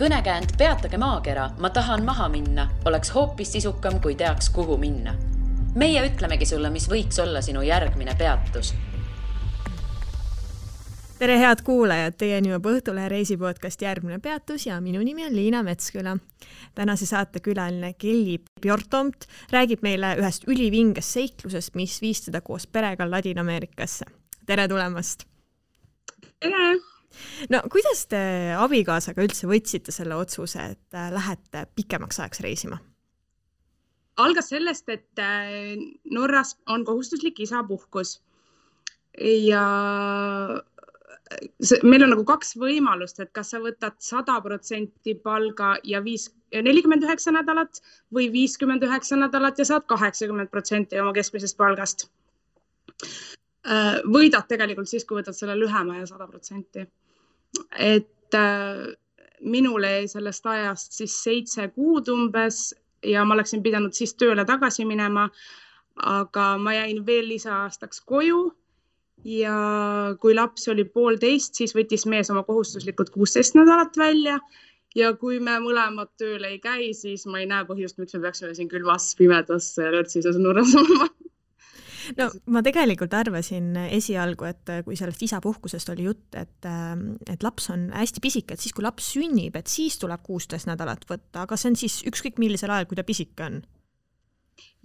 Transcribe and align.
kõnekäänd 0.00 0.56
Peatage 0.58 0.96
maakera, 0.96 1.50
ma 1.60 1.68
tahan 1.70 2.04
maha 2.04 2.28
minna, 2.32 2.70
oleks 2.88 3.10
hoopis 3.14 3.52
sisukam, 3.52 3.98
kui 4.00 4.14
teaks, 4.16 4.48
kuhu 4.50 4.76
minna. 4.80 5.14
meie 5.74 6.00
ütlemegi 6.08 6.46
sulle, 6.46 6.70
mis 6.70 6.88
võiks 6.88 7.20
olla 7.22 7.42
sinu 7.44 7.60
järgmine 7.62 8.14
peatus 8.18 8.72
tere, 11.18 11.36
head 11.38 11.60
kuulajad, 11.64 12.16
teieni 12.16 12.48
jõuab 12.48 12.66
Õhtulehe 12.72 13.08
reisipodcast 13.12 13.82
Järgmine 13.82 14.18
peatus 14.24 14.64
ja 14.66 14.80
minu 14.80 15.02
nimi 15.04 15.26
on 15.26 15.36
Liina 15.36 15.62
Metsküla. 15.62 16.16
tänase 16.74 17.06
saate 17.06 17.40
külaline 17.40 17.92
Kelly 17.92 18.38
Bjortomt 18.60 19.28
räägib 19.52 19.82
meile 19.82 20.14
ühest 20.16 20.48
ülivingest 20.48 21.12
seiklusest, 21.12 21.74
mis 21.74 22.00
viis 22.02 22.24
teda 22.24 22.40
koos 22.40 22.66
perega 22.66 23.10
Ladina-Ameerikasse. 23.10 24.04
tere 24.46 24.68
tulemast! 24.68 25.26
tere! 26.40 26.89
No 27.50 27.62
kuidas 27.72 28.06
te 28.10 28.20
abikaasaga 28.58 29.24
üldse 29.26 29.48
võtsite 29.50 29.94
selle 29.94 30.16
otsuse, 30.18 30.70
et 30.74 30.96
äh, 30.96 31.10
lähete 31.14 31.66
pikemaks 31.74 32.20
ajaks 32.20 32.42
reisima? 32.46 32.80
algas 34.20 34.50
sellest, 34.52 34.88
et 34.92 35.22
äh, 35.22 35.78
Norras 36.12 36.56
on 36.68 36.84
kohustuslik 36.84 37.40
isapuhkus 37.40 38.18
ja 39.20 39.64
meil 41.86 42.04
on 42.04 42.12
nagu 42.14 42.24
kaks 42.26 42.54
võimalust, 42.58 43.20
et 43.22 43.30
kas 43.36 43.52
sa 43.52 43.60
võtad 43.62 43.96
sada 44.02 44.36
protsenti 44.42 45.14
palga 45.14 45.74
ja 45.86 46.00
viis, 46.04 46.28
nelikümmend 46.52 47.06
üheksa 47.06 47.32
nädalat 47.34 47.82
või 48.14 48.30
viiskümmend 48.32 48.84
üheksa 48.86 49.18
nädalat 49.20 49.60
ja 49.60 49.66
saad 49.68 49.86
kaheksakümmend 49.90 50.50
protsenti 50.50 51.00
oma 51.00 51.14
keskmisest 51.16 51.58
palgast. 51.58 52.08
Äh, 53.70 54.00
võidad 54.08 54.48
tegelikult 54.50 54.90
siis, 54.90 55.04
kui 55.04 55.20
võtad 55.20 55.36
selle 55.36 55.56
lühema 55.58 56.00
ja 56.00 56.08
sada 56.08 56.26
protsenti. 56.26 56.86
Et 57.78 58.34
äh, 58.34 58.86
minule 59.40 59.90
jäi 59.90 60.06
sellest 60.08 60.46
ajast 60.46 60.92
siis 60.92 61.16
seitse 61.24 61.68
kuud 61.74 62.08
umbes 62.12 62.74
ja 63.06 63.24
ma 63.24 63.34
oleksin 63.34 63.62
pidanud 63.62 63.96
siis 63.96 64.14
tööle 64.14 64.44
tagasi 64.44 64.84
minema. 64.84 65.30
aga 66.00 66.56
ma 66.58 66.72
jäin 66.72 67.00
veel 67.06 67.26
lisaaastaks 67.28 68.00
koju 68.08 68.52
ja 69.24 69.56
kui 70.20 70.34
laps 70.34 70.68
oli 70.72 70.84
poolteist, 70.84 71.54
siis 71.54 71.74
võttis 71.76 72.06
mees 72.06 72.30
oma 72.30 72.42
kohustuslikud 72.46 73.10
kuusteist 73.12 73.54
nädalat 73.58 73.96
välja 73.98 74.38
ja 74.96 75.12
kui 75.12 75.40
me 75.40 75.58
mõlemad 75.60 76.14
tööl 76.16 76.44
ei 76.48 76.58
käi, 76.58 76.94
siis 76.94 77.26
ma 77.26 77.42
ei 77.42 77.46
näe 77.50 77.66
põhjust, 77.68 77.98
miks 77.98 78.14
me 78.14 78.22
peaksime 78.24 78.54
siin 78.54 78.70
külmas, 78.70 79.10
pimedas 79.18 79.74
lörtsises 79.76 80.38
nurras 80.40 80.72
olema 80.74 81.10
no 82.18 82.28
ma 82.50 82.62
tegelikult 82.66 83.14
arvasin 83.14 83.74
esialgu, 83.88 84.48
et 84.48 84.72
kui 84.86 84.96
sellest 84.98 85.22
isapuhkusest 85.26 85.92
oli 85.94 86.08
jutt, 86.08 86.38
et, 86.38 86.70
et 87.30 87.44
laps 87.46 87.70
on 87.74 87.88
hästi 87.94 88.22
pisike, 88.24 88.54
et 88.54 88.62
siis, 88.62 88.74
kui 88.76 88.86
laps 88.86 89.12
sünnib, 89.14 89.56
et 89.58 89.70
siis 89.70 89.98
tuleb 90.00 90.22
kuusteist 90.26 90.70
nädalat 90.70 91.04
võtta, 91.10 91.44
aga 91.44 91.58
see 91.60 91.72
on 91.72 91.78
siis 91.80 92.00
ükskõik 92.10 92.40
millisel 92.42 92.72
ajal, 92.72 92.88
kui 92.90 92.98
ta 92.98 93.06
pisike 93.06 93.46
on? 93.46 93.62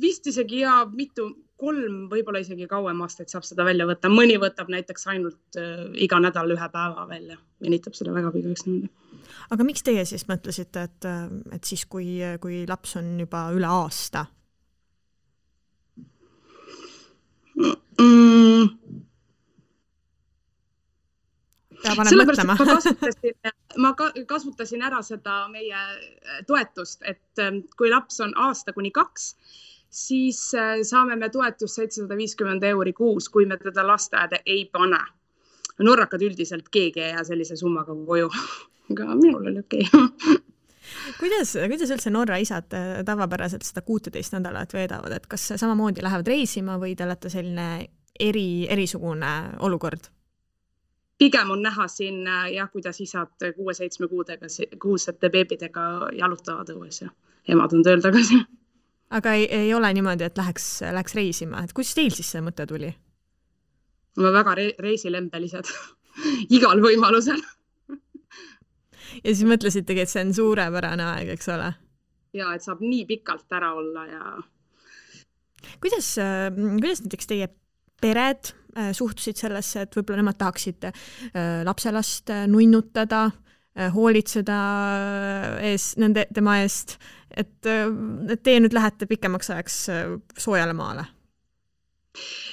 vist 0.01 0.27
isegi 0.27 0.61
ja 0.61 0.83
mitu, 0.91 1.27
kolm, 1.59 2.05
võib-olla 2.11 2.41
isegi 2.43 2.67
kauem 2.67 2.99
aastaid 3.05 3.31
saab 3.31 3.45
seda 3.47 3.65
välja 3.67 3.87
võtta, 3.87 4.11
mõni 4.11 4.35
võtab 4.41 4.71
näiteks 4.71 5.07
ainult 5.13 5.59
äh, 5.59 5.85
iga 6.03 6.19
nädal 6.23 6.51
ühe 6.55 6.69
päeva 6.71 7.07
välja, 7.09 7.39
venitab 7.63 7.95
seda 7.95 8.13
väga 8.15 8.31
pikaks 8.35 8.65
niimoodi. 8.67 8.91
aga 9.55 9.67
miks 9.67 9.85
teie 9.87 10.03
siis 10.07 10.27
mõtlesite, 10.31 10.87
et, 10.89 11.07
äh, 11.07 11.27
et 11.55 11.63
siis, 11.63 11.85
kui, 11.87 12.19
kui 12.43 12.63
laps 12.67 12.97
on 12.99 13.13
juba 13.23 13.47
üle 13.55 13.71
aasta 13.71 14.25
mm.? 17.55 18.69
sellepärast, 21.85 22.41
et 22.41 22.47
ma 22.47 22.55
kasutasin, 22.73 23.35
ma 23.77 23.93
kasutasin 24.27 24.81
ära 24.87 25.03
seda 25.05 25.45
meie 25.51 25.83
toetust, 26.47 27.05
et 27.05 27.43
äh, 27.43 27.61
kui 27.77 27.91
laps 27.93 28.19
on 28.25 28.33
aasta 28.47 28.73
kuni 28.73 28.91
kaks 28.91 29.35
siis 29.95 30.39
äh, 30.55 30.81
saame 30.83 31.15
me 31.15 31.29
toetust 31.29 31.79
seitsesada 31.79 32.17
viiskümmend 32.17 32.63
euri 32.67 32.93
kuus, 32.93 33.29
kui 33.29 33.45
me 33.45 33.57
teda 33.57 33.87
lasteaeda 33.87 34.41
ei 34.45 34.65
pane. 34.71 34.99
norrakad 35.83 36.21
üldiselt 36.23 36.69
keegi 36.71 37.01
ei 37.03 37.09
jää 37.11 37.23
sellise 37.27 37.55
summaga 37.59 37.95
koju, 38.07 38.29
aga 38.91 39.15
minul 39.15 39.47
oli 39.51 39.59
okei 39.59 39.87
okay. 39.93 40.37
kuidas, 41.19 41.53
kuidas 41.69 41.91
üldse 41.91 42.11
Norra 42.13 42.37
isad 42.41 42.73
äh, 42.73 43.03
tavapäraselt 43.05 43.65
seda 43.67 43.81
kuuteteist 43.85 44.35
nädalat 44.35 44.73
veedavad, 44.73 45.15
et 45.15 45.27
kas 45.31 45.47
samamoodi 45.55 46.03
lähevad 46.05 46.27
reisima 46.27 46.79
või 46.81 46.95
te 46.95 47.05
olete 47.07 47.31
selline 47.33 47.69
eri, 48.19 48.67
erisugune 48.69 49.33
olukord? 49.59 50.11
pigem 51.17 51.51
on 51.51 51.61
näha 51.63 51.87
siin 51.87 52.25
äh, 52.27 52.49
jah, 52.57 52.69
kuidas 52.71 52.99
isad 53.01 53.47
kuue-seitsme 53.55 54.07
kuudega, 54.11 54.51
kuusete 54.81 55.29
beebidega 55.31 55.85
jalutavad 56.17 56.69
õues 56.75 57.01
ja 57.05 57.09
emad 57.47 57.73
on 57.73 57.83
tööl 57.87 58.03
tagasi 58.03 58.41
aga 59.09 59.33
ei, 59.33 59.45
ei 59.53 59.73
ole 59.73 59.93
niimoodi, 59.93 60.27
et 60.27 60.37
läheks, 60.37 60.81
läheks 60.91 61.15
reisima, 61.15 61.63
et 61.63 61.73
kust 61.73 61.95
teil 61.95 62.13
siis 62.13 62.31
see 62.35 62.43
mõte 62.43 62.67
tuli? 62.69 62.91
me 64.17 64.31
väga 64.31 64.55
re 64.55 64.69
reisilembalised 64.79 65.71
igal 66.57 66.81
võimalusel 66.83 67.41
ja 69.23 69.31
siis 69.31 69.45
mõtlesitegi, 69.49 70.05
et 70.05 70.11
see 70.11 70.25
on 70.25 70.33
suurepärane 70.37 71.07
aeg, 71.13 71.33
eks 71.35 71.49
ole? 71.55 71.71
ja 72.35 72.51
et 72.55 72.65
saab 72.65 72.83
nii 72.83 73.05
pikalt 73.09 73.55
ära 73.55 73.73
olla 73.77 74.05
ja. 74.09 74.35
kuidas, 75.83 76.15
kuidas 76.81 77.03
näiteks 77.05 77.31
teie 77.31 77.49
pered 78.01 78.51
äh, 78.77 78.91
suhtusid 78.93 79.39
sellesse, 79.39 79.85
et 79.85 79.97
võib-olla 79.97 80.23
nemad 80.23 80.39
tahaksid 80.41 80.89
äh, 80.91 80.95
lapselast 81.67 82.33
äh, 82.33 82.45
nunnutada, 82.51 83.29
hoolitseda 83.91 84.57
ees, 85.67 85.97
nende, 85.99 86.21
tema 86.31 86.53
eest 86.61 86.93
et, 87.35 87.67
et 87.67 88.43
teie 88.43 88.61
nüüd 88.63 88.75
lähete 88.75 89.07
pikemaks 89.09 89.51
ajaks 89.53 89.77
äh, 89.91 90.15
soojale 90.39 90.75
maale? 90.77 91.05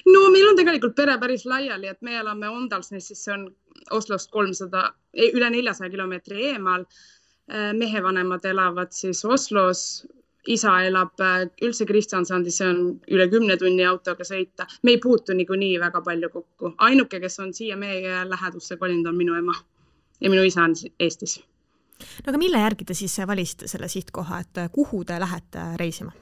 No 0.07 0.25
meil 0.31 0.49
on 0.51 0.59
tegelikult 0.59 0.95
pere 0.97 1.19
päris 1.21 1.47
laiali, 1.47 1.91
et 1.91 2.03
me 2.03 2.17
elame 2.21 2.49
Ondalsnis, 2.49 3.11
siis 3.11 3.25
see 3.25 3.35
on 3.35 3.47
Oslost 3.91 4.31
kolmsada, 4.31 4.91
üle 5.33 5.51
neljasaja 5.51 5.91
kilomeetri 5.91 6.49
eemal. 6.53 6.87
Äh, 7.53 7.73
mehe 7.77 8.03
vanemad 8.03 8.45
elavad 8.47 8.93
siis 8.95 9.25
Oslos, 9.25 10.07
isa 10.47 10.77
elab 10.87 11.21
äh, 11.21 11.47
üldse 11.63 11.87
Kristjansandis, 11.87 12.59
see 12.61 12.69
on 12.71 12.83
üle 13.11 13.29
kümne 13.31 13.57
tunni 13.59 13.85
autoga 13.87 14.25
sõita. 14.27 14.67
me 14.83 14.95
ei 14.95 15.01
puutu 15.03 15.35
niikuinii 15.35 15.79
väga 15.83 16.03
palju 16.03 16.31
kokku, 16.31 16.75
ainuke, 16.79 17.21
kes 17.21 17.41
on 17.43 17.55
siia 17.55 17.77
meie 17.77 18.23
lähedusse 18.29 18.77
kolinud, 18.77 19.11
on 19.11 19.19
minu 19.19 19.35
ema 19.39 19.55
ja 20.21 20.31
minu 20.31 20.43
isa 20.47 20.63
on 20.63 20.75
Eestis 20.99 21.41
no 22.03 22.31
aga 22.33 22.39
mille 22.39 22.59
järgi 22.59 22.85
te 22.85 22.95
siis 22.95 23.19
valisite 23.27 23.69
selle 23.71 23.89
sihtkoha, 23.89 24.43
et 24.43 24.63
kuhu 24.73 25.05
te 25.05 25.19
lähete 25.21 25.67
reisima? 25.77 26.13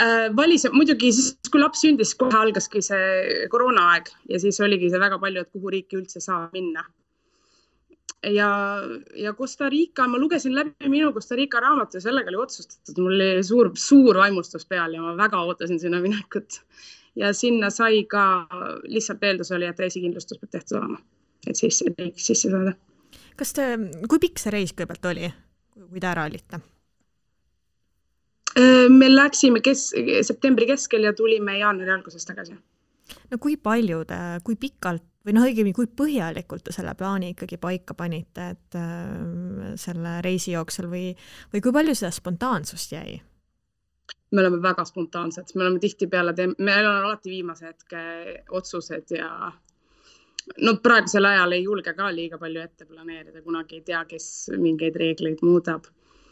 Äh, 0.00 0.28
valis 0.36 0.66
muidugi 0.74 1.12
siis, 1.14 1.36
kui 1.52 1.60
laps 1.62 1.84
sündis, 1.84 2.16
kohe 2.18 2.34
algaski 2.34 2.82
see 2.82 3.46
koroonaaeg 3.52 4.10
ja 4.32 4.40
siis 4.42 4.58
oligi 4.64 4.90
see 4.90 5.00
väga 5.00 5.20
palju, 5.22 5.44
et 5.44 5.54
kuhu 5.54 5.70
riiki 5.70 6.00
üldse 6.00 6.22
saab 6.24 6.56
minna. 6.56 6.82
ja, 8.24 8.48
ja 9.14 9.34
Costa 9.38 9.68
Rica, 9.68 10.08
ma 10.08 10.18
lugesin 10.18 10.54
läbi 10.56 10.88
minu 10.88 11.12
Costa 11.12 11.36
Rica 11.36 11.60
raamatu 11.60 12.00
ja 12.00 12.06
sellega 12.08 12.32
oli 12.32 12.40
otsustatud, 12.42 12.98
mul 13.04 13.14
oli 13.14 13.44
suur, 13.44 13.70
suur 13.78 14.18
vaimustus 14.18 14.66
peal 14.66 14.96
ja 14.96 15.02
ma 15.04 15.14
väga 15.16 15.44
ootasin 15.44 15.78
sinna 15.78 16.00
minekut. 16.02 16.58
ja 17.14 17.32
sinna 17.32 17.70
sai 17.70 18.02
ka, 18.10 18.24
lihtsalt 18.88 19.22
eeldus 19.22 19.52
oli, 19.54 19.70
et 19.70 19.78
reisikindlustus 19.78 20.40
peab 20.40 20.56
tehtud 20.56 20.80
olema, 20.80 20.98
et 21.46 21.56
siis 21.56 21.84
riik 21.86 22.18
sisse 22.18 22.50
saada 22.50 22.74
kas 23.38 23.54
te, 23.54 23.70
kui 24.08 24.22
pikk 24.26 24.42
see 24.42 24.54
reis 24.54 24.72
kõigepealt 24.74 25.10
oli, 25.12 25.30
kui 25.78 26.02
te 26.02 26.10
ära 26.10 26.26
olite? 26.26 26.60
Äh, 28.58 28.86
me 28.88 29.08
läksime 29.10 29.62
kes-, 29.64 29.92
septembri 30.22 30.68
keskel 30.70 31.08
ja 31.08 31.12
tulime 31.16 31.58
jaanuari 31.58 31.96
alguses 31.96 32.26
tagasi. 32.26 32.56
no 33.30 33.38
kui 33.38 33.56
palju 33.56 34.04
te, 34.08 34.20
kui 34.44 34.56
pikalt 34.56 35.04
või 35.24 35.34
noh, 35.36 35.46
õigemini, 35.48 35.74
kui 35.76 35.88
põhjalikult 35.88 36.66
te 36.66 36.72
selle 36.72 36.94
plaani 36.98 37.32
ikkagi 37.32 37.56
paika 37.60 37.96
panite, 37.96 38.50
et 38.54 38.78
äh, 38.78 39.74
selle 39.80 40.18
reisi 40.24 40.52
jooksul 40.52 40.90
või, 40.92 41.06
või 41.52 41.64
kui 41.64 41.72
palju 41.72 41.96
seda 41.98 42.12
spontaansust 42.14 42.96
jäi? 42.96 43.20
me 44.34 44.42
oleme 44.42 44.58
väga 44.62 44.84
spontaansed, 44.84 45.52
me 45.54 45.62
oleme 45.62 45.78
tihtipeale, 45.78 46.34
meil 46.58 46.86
on 46.88 47.04
alati 47.04 47.30
viimase 47.30 47.68
hetke 47.70 48.00
otsused 48.50 49.12
ja 49.14 49.28
no 50.66 50.74
praegusel 50.82 51.28
ajal 51.28 51.54
ei 51.56 51.62
julge 51.64 51.94
ka 51.96 52.10
liiga 52.12 52.38
palju 52.40 52.62
ette 52.64 52.86
planeerida, 52.88 53.42
kunagi 53.42 53.78
ei 53.78 53.84
tea, 53.86 54.02
kes 54.10 54.26
mingeid 54.60 54.98
reegleid 55.00 55.44
muudab. 55.46 55.86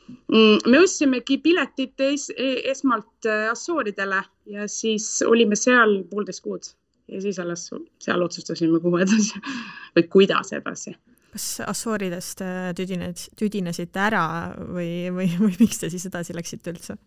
Mm, 0.09 0.59
me 0.71 0.81
ostsimegi 0.83 1.39
piletid 1.43 2.01
es 2.03 2.29
esmalt 2.37 3.29
äh, 3.29 3.49
Assooridele 3.53 4.23
ja 4.51 4.67
siis 4.69 5.07
olime 5.27 5.57
seal 5.57 6.03
poolteist 6.11 6.43
kuud 6.45 6.69
ja 7.13 7.21
siis 7.23 7.39
alles 7.43 7.69
seal 8.03 8.23
otsustasime, 8.25 8.81
kuhu 8.83 9.03
edasi 9.05 9.41
või 9.97 10.07
kuidas 10.13 10.53
edasi. 10.57 10.95
kas 11.33 11.47
Assooridest 11.67 12.43
äh, 12.45 12.73
tüdines, 12.77 13.29
tüdinesite 13.39 14.05
ära 14.09 14.27
või, 14.59 15.09
või, 15.15 15.31
või 15.39 15.55
miks 15.61 15.81
te 15.81 15.91
siis 15.93 16.07
edasi 16.11 16.37
läksite 16.37 16.75
üldse? 16.75 16.99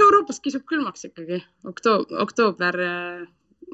Euroopas 0.00 0.40
kisub 0.44 0.66
külmaks 0.68 1.06
ikkagi, 1.08 1.38
oktoober, 1.64 2.18
oktoober 2.22 2.80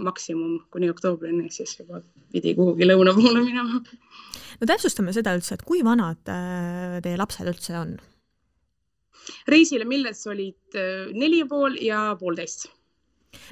maksimum 0.04 0.58
kuni 0.72 0.90
oktoobrini, 0.92 1.50
siis 1.54 1.76
juba 1.80 2.02
pidi 2.32 2.54
kuhugi 2.58 2.88
lõuna 2.88 3.14
poole 3.16 3.42
minema. 3.44 3.82
no 4.60 4.70
täpsustame 4.70 5.14
seda 5.16 5.36
üldse, 5.36 5.58
et 5.58 5.66
kui 5.66 5.84
vanad 5.86 6.22
teie 6.24 7.20
lapsed 7.20 7.50
üldse 7.50 7.78
on? 7.78 7.98
reisile 9.48 9.84
milles 9.84 10.24
olid 10.30 10.78
neli 11.12 11.44
pool 11.48 11.76
ja 11.84 12.10
poolteist 12.20 12.68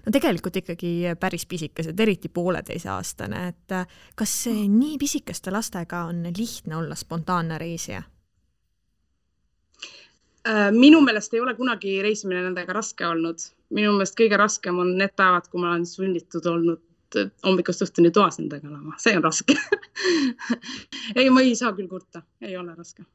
no 0.04 0.12
tegelikult 0.12 0.60
ikkagi 0.62 0.92
päris 1.20 1.46
pisikesed, 1.46 2.00
eriti 2.00 2.28
pooleteiseaastane, 2.32 3.46
et 3.52 3.74
äh, 3.76 3.86
kas 4.16 4.34
nii 4.50 4.96
pisikeste 4.98 5.52
lastega 5.54 6.04
on 6.10 6.24
lihtne 6.36 6.76
olla 6.76 6.94
spontaanne 6.98 7.58
reisija? 7.58 8.02
Äh, 10.46 10.70
minu 10.72 11.00
meelest 11.04 11.34
ei 11.34 11.42
ole 11.42 11.56
kunagi 11.58 11.98
reisimine 12.02 12.44
nendega 12.46 12.76
raske 12.76 13.06
olnud. 13.06 13.48
Minu 13.74 13.96
meelest 13.96 14.16
kõige 14.18 14.38
raskem 14.40 14.78
on 14.78 14.94
need 14.98 15.14
päevad, 15.18 15.48
kui 15.50 15.62
ma 15.62 15.72
olen 15.72 15.86
sunnitud 15.88 16.46
olnud 16.46 16.82
hommikust 17.46 17.84
õhtuni 17.86 18.10
toas 18.14 18.40
nendega 18.40 18.68
olema, 18.68 18.96
see 19.00 19.16
on 19.16 19.24
raske. 19.24 19.56
Ei, 21.18 21.28
ma 21.30 21.44
ei 21.44 21.54
saa 21.56 21.72
küll 21.76 21.88
kurta, 21.88 22.22
ei 22.44 22.56
ole 22.58 22.74
raske. 22.76 23.06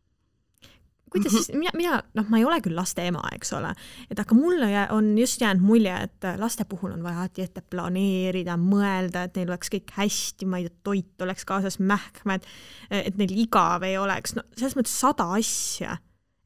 Kuidas 1.12 1.50
mina, 1.52 1.74
mina, 1.76 1.98
noh, 2.16 2.28
ma 2.32 2.40
ei 2.40 2.46
ole 2.48 2.62
küll 2.64 2.78
laste 2.78 3.04
ema, 3.04 3.20
eks 3.36 3.50
ole, 3.58 3.74
et 4.08 4.20
aga 4.22 4.36
mulle 4.38 4.70
on 4.96 5.10
just 5.20 5.42
jäänud 5.44 5.66
mulje, 5.68 5.92
et 6.08 6.28
laste 6.40 6.64
puhul 6.72 6.94
on 6.96 7.04
vaja 7.04 7.20
alati 7.20 7.44
ette 7.44 7.60
planeerida, 7.68 8.56
mõelda, 8.56 9.26
et 9.28 9.36
neil 9.36 9.52
oleks 9.52 9.74
kõik 9.74 9.92
hästi, 9.98 10.48
ma 10.48 10.62
ei 10.62 10.70
tea, 10.70 10.78
toit 10.88 11.26
oleks 11.28 11.44
kaasas, 11.50 11.82
mähkmed, 11.84 12.48
et 12.96 13.20
neil 13.20 13.36
igav 13.44 13.84
ei 13.84 14.00
oleks, 14.00 14.38
no 14.40 14.46
selles 14.56 14.78
mõttes 14.80 14.96
sada 15.04 15.28
asja, 15.36 15.98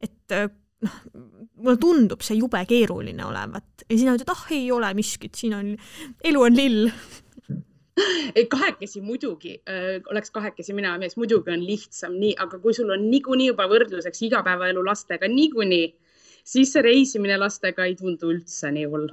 et 0.02 0.40
noh, 0.84 0.96
mulle 1.56 1.78
tundub 1.82 2.24
see 2.26 2.40
jube 2.40 2.62
keeruline 2.70 3.26
olevat. 3.26 3.86
Ja 3.90 4.00
sina 4.00 4.16
ütled, 4.18 4.32
ah 4.32 4.48
ei 4.56 4.72
ole 4.74 4.92
miskit, 4.98 5.36
siin 5.40 5.56
on, 5.58 5.76
elu 6.24 6.48
on 6.48 6.58
lill. 6.58 6.90
Ei, 8.36 8.44
kahekesi 8.52 9.00
muidugi 9.00 9.54
äh, 9.72 10.02
oleks 10.12 10.34
kahekesi 10.36 10.74
mina 10.76 10.98
ja 10.98 11.00
mees, 11.00 11.14
muidugi 11.16 11.54
on 11.54 11.62
lihtsam 11.64 12.18
nii, 12.20 12.34
aga 12.44 12.58
kui 12.60 12.74
sul 12.76 12.90
on 12.92 13.06
niikuinii 13.08 13.54
juba 13.54 13.70
võrdluseks 13.72 14.20
igapäevaelu 14.28 14.84
lastega 14.84 15.30
niikuinii, 15.32 15.86
siis 16.44 16.74
see 16.76 16.84
reisimine 16.84 17.38
lastega 17.40 17.86
ei 17.88 17.96
tundu 17.96 18.34
üldse 18.34 18.74
nii 18.76 18.90
hull. 18.92 19.08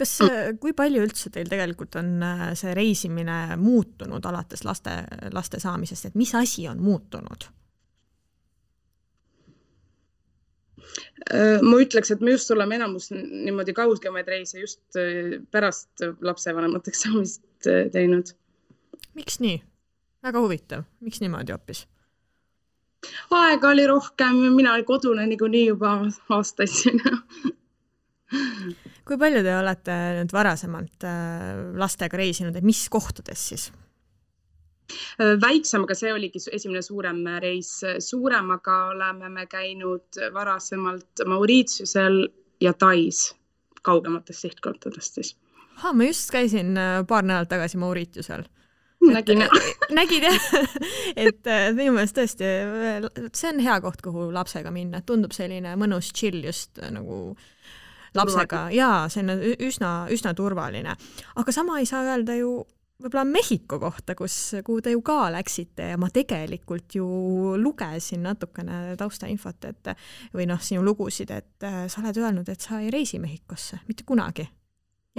Kas, 0.00 0.16
äh, 0.26 0.48
kui 0.58 0.74
palju 0.74 1.04
üldse 1.06 1.30
teil 1.30 1.46
tegelikult 1.52 1.94
on 2.00 2.10
äh, 2.24 2.48
see 2.58 2.74
reisimine 2.74 3.54
muutunud 3.60 4.26
alates 4.26 4.66
laste, 4.66 4.96
laste 5.30 5.62
saamisest, 5.62 6.10
et 6.10 6.18
mis 6.18 6.34
asi 6.34 6.66
on 6.66 6.82
muutunud? 6.82 7.46
Äh, 7.46 7.54
ma 11.62 11.80
ütleks, 11.82 12.12
et 12.12 12.22
me 12.24 12.34
just 12.36 12.50
oleme 12.54 12.78
enamus 12.78 13.10
niimoodi 13.12 13.74
kaugemaid 13.76 14.28
reise 14.30 14.60
just 14.60 14.98
äh, 15.00 15.36
pärast 15.50 16.04
lapsevanemateks 16.20 17.06
saamist 17.06 17.68
äh, 17.70 17.86
teinud. 17.92 18.32
miks 19.18 19.40
nii? 19.42 19.60
väga 20.26 20.42
huvitav, 20.42 20.86
miks 21.00 21.20
niimoodi 21.24 21.54
hoopis? 21.54 21.86
aega 23.30 23.70
oli 23.74 23.86
rohkem, 23.86 24.42
mina 24.56 24.74
olin 24.74 24.88
kodune 24.88 25.26
niikuinii 25.30 25.66
juba 25.68 25.98
aastaid 26.38 26.72
siin 26.72 27.02
kui 29.06 29.18
palju 29.18 29.42
te 29.46 29.52
olete 29.54 29.96
nüüd 30.20 30.32
varasemalt 30.34 31.04
lastega 31.78 32.18
reisinud, 32.18 32.56
et 32.58 32.66
mis 32.66 32.86
kohtades 32.90 33.48
siis? 33.52 33.68
Äh, 35.20 35.34
väiksem, 35.42 35.86
aga 35.86 35.96
see 35.98 36.12
oligi 36.14 36.42
esimene 36.52 36.82
suurem 36.82 37.22
reis. 37.42 37.80
suuremaga 37.98 38.76
oleme 38.92 39.28
me 39.28 39.46
käinud 39.50 40.20
varasemalt 40.34 41.24
Mauritiusel 41.26 42.28
ja 42.60 42.72
Tais, 42.72 43.34
kaugematest 43.82 44.46
sihtkohtadest 44.46 45.20
siis. 45.20 45.36
ahah, 45.76 45.94
ma 45.94 46.04
just 46.04 46.30
käisin 46.30 46.76
äh, 46.76 47.00
paar 47.06 47.24
nädalat 47.24 47.48
tagasi 47.48 47.78
Mauritiusel 47.78 48.46
nägin 49.12 49.40
jah. 49.44 49.50
nägid 49.98 50.22
jah? 50.22 50.46
et 51.16 51.46
äh, 51.46 51.68
minu 51.74 51.96
meelest 51.96 52.16
tõesti, 52.16 52.52
see 53.32 53.50
on 53.52 53.60
hea 53.62 53.80
koht, 53.84 54.02
kuhu 54.04 54.30
lapsega 54.34 54.72
minna, 54.74 55.02
tundub 55.06 55.34
selline 55.36 55.76
mõnus 55.78 56.12
chill 56.16 56.44
just 56.44 56.80
nagu 56.90 57.36
lapsega 58.16 58.66
ja 58.72 58.90
see 59.12 59.24
on 59.24 59.34
üsna, 59.68 59.92
üsna 60.12 60.32
turvaline. 60.36 60.96
aga 61.36 61.52
sama 61.52 61.80
ei 61.80 61.86
saa 61.86 62.04
öelda 62.06 62.38
ju 62.38 62.62
võib-olla 63.02 63.24
Mehhiko 63.28 63.78
kohta, 63.80 64.14
kus, 64.16 64.36
kuhu 64.64 64.80
te 64.84 64.92
ju 64.94 65.02
ka 65.04 65.26
läksite 65.34 65.90
ja 65.92 65.98
ma 66.00 66.08
tegelikult 66.12 66.96
ju 66.96 67.06
lugesin 67.60 68.24
natukene 68.24 68.96
taustainfot, 68.98 69.68
et 69.68 69.90
või 70.34 70.48
noh, 70.48 70.60
sinu 70.62 70.84
lugusid, 70.86 71.32
et 71.34 71.66
äh, 71.66 71.84
sa 71.92 72.02
oled 72.02 72.20
öelnud, 72.22 72.48
et 72.48 72.62
sa 72.64 72.80
ei 72.80 72.92
reisi 72.94 73.20
Mehhikosse 73.22 73.82
mitte 73.88 74.06
kunagi. 74.08 74.48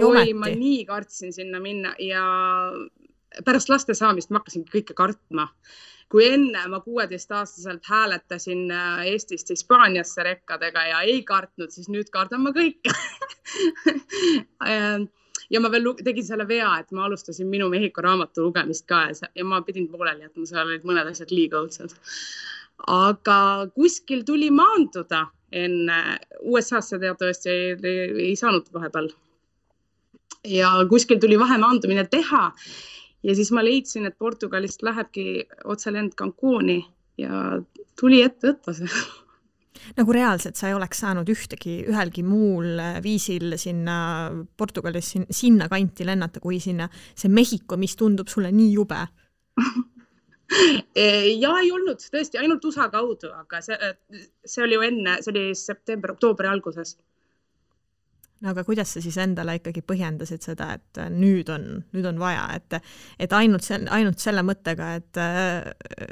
oi, 0.02 0.32
ma 0.34 0.50
nii 0.50 0.84
kartsin 0.86 1.32
sinna 1.34 1.60
minna 1.62 1.94
ja 2.02 2.24
pärast 3.44 3.70
laste 3.70 3.94
saamist 3.94 4.30
ma 4.30 4.42
hakkasingi 4.42 4.70
kõike 4.72 4.96
kartma. 4.98 5.48
kui 6.08 6.24
enne 6.24 6.62
ma 6.72 6.78
kuueteistaastaselt 6.80 7.84
hääletasin 7.84 8.70
äh, 8.72 9.02
Eestist 9.10 9.50
Hispaaniasse 9.52 10.24
rekkadega 10.24 10.86
ja 10.86 11.00
ei 11.04 11.20
kartnud, 11.22 11.68
siis 11.70 11.90
nüüd 11.92 12.08
kardan 12.10 12.46
ma 12.46 12.52
kõike 12.56 12.94
äh, 14.64 15.04
ja 15.50 15.60
ma 15.60 15.70
veel 15.72 15.88
tegin 16.04 16.26
selle 16.26 16.46
vea, 16.48 16.70
et 16.80 16.92
ma 16.96 17.06
alustasin 17.06 17.48
Minu 17.48 17.68
Mehhiko 17.72 18.04
raamatu 18.04 18.44
lugemist 18.48 18.86
ka 18.88 19.06
ja 19.10 19.44
ma 19.44 19.62
pidin 19.66 19.88
pooleli 19.92 20.26
jätma, 20.26 20.46
seal 20.46 20.66
olid 20.66 20.84
mõned 20.88 21.10
asjad 21.12 21.32
liiga 21.34 21.62
õudsed. 21.62 21.94
aga 22.86 23.38
kuskil 23.74 24.24
tuli 24.24 24.50
maanduda 24.54 25.26
enne, 25.52 26.18
USA-sse 26.40 26.98
teatavasti 27.00 27.50
ei, 27.50 27.72
ei, 27.82 28.28
ei 28.28 28.36
saanud 28.36 28.68
vahepeal. 28.72 29.10
ja 30.44 30.70
kuskil 30.90 31.18
tuli 31.20 31.38
vahemaandumine 31.38 32.04
teha 32.10 32.52
ja 33.22 33.34
siis 33.34 33.50
ma 33.52 33.64
leidsin, 33.64 34.06
et 34.06 34.18
Portugalist 34.18 34.82
lähebki 34.82 35.48
otselend 35.64 36.14
Cancuni 36.14 36.84
ja 37.18 37.58
tuli 38.00 38.22
ette 38.22 38.52
võtta 38.52 38.76
see 38.76 38.90
nagu 39.98 40.14
reaalselt 40.14 40.58
sa 40.58 40.70
ei 40.70 40.76
oleks 40.76 41.02
saanud 41.04 41.28
ühtegi, 41.32 41.82
ühelgi 41.90 42.24
muul 42.26 42.80
viisil 43.04 43.56
sinna 43.60 43.98
Portugalis 44.56 45.12
sin, 45.14 45.26
sinna 45.30 45.68
kanti 45.68 46.06
lennata, 46.06 46.40
kui 46.40 46.60
sinna 46.62 46.88
see 47.14 47.30
Mehhiko, 47.32 47.78
mis 47.80 47.96
tundub 47.98 48.28
sulle 48.32 48.52
nii 48.54 48.72
jube. 48.74 49.04
Ja 50.48 51.50
ei 51.60 51.68
olnud 51.68 52.00
tõesti 52.00 52.38
ainult 52.40 52.64
USA 52.64 52.86
kaudu, 52.88 53.28
aga 53.36 53.58
see, 53.60 53.76
see 54.48 54.62
oli 54.64 54.78
ju 54.78 54.84
enne, 54.86 55.18
see 55.20 55.34
oli 55.34 55.42
september, 55.52 56.14
oktoobri 56.14 56.48
alguses 56.48 56.94
no 58.40 58.52
aga 58.52 58.64
kuidas 58.66 58.92
sa 58.94 59.02
siis 59.02 59.16
endale 59.20 59.56
ikkagi 59.58 59.82
põhjendasid 59.86 60.44
seda, 60.46 60.70
et 60.78 61.00
nüüd 61.14 61.48
on, 61.52 61.68
nüüd 61.94 62.06
on 62.10 62.20
vaja, 62.20 62.44
et, 62.58 62.78
et 63.18 63.32
ainult 63.38 63.66
see, 63.66 63.80
ainult 63.94 64.22
selle 64.22 64.44
mõttega, 64.46 64.92
et, 65.00 65.22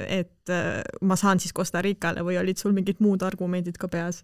et 0.07 0.55
ma 1.01 1.19
saan 1.19 1.39
siis 1.43 1.55
Costa 1.55 1.83
Ricale 1.83 2.25
või 2.27 2.39
olid 2.41 2.59
sul 2.59 2.75
mingid 2.75 2.99
muud 3.03 3.23
argumendid 3.27 3.79
ka 3.79 3.91
peas? 3.91 4.23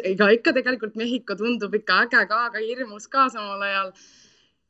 ega 0.00 0.30
ikka 0.32 0.54
tegelikult 0.56 0.94
Mehhiko 0.96 1.34
tundub 1.36 1.74
ikka 1.76 2.04
äge 2.06 2.22
ka, 2.30 2.44
aga 2.48 2.62
hirmus 2.62 3.08
ka 3.10 3.26
samal 3.32 3.60
ajal. 3.66 3.90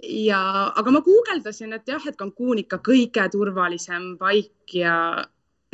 ja, 0.03 0.41
aga 0.75 0.91
ma 0.91 1.03
guugeldasin, 1.07 1.75
et 1.77 1.87
jah, 1.89 2.03
et 2.09 2.19
Cancun 2.19 2.59
ikka 2.63 2.81
kõige 2.83 3.29
turvalisem 3.31 4.15
paik 4.19 4.75
ja 4.75 4.97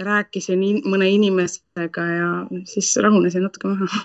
rääkisin 0.00 0.62
in 0.64 0.81
mõne 0.88 1.09
inimesega 1.12 2.04
ja 2.09 2.31
siis 2.69 2.93
rahunesin 3.00 3.45
natuke 3.45 3.69
maha 3.69 4.04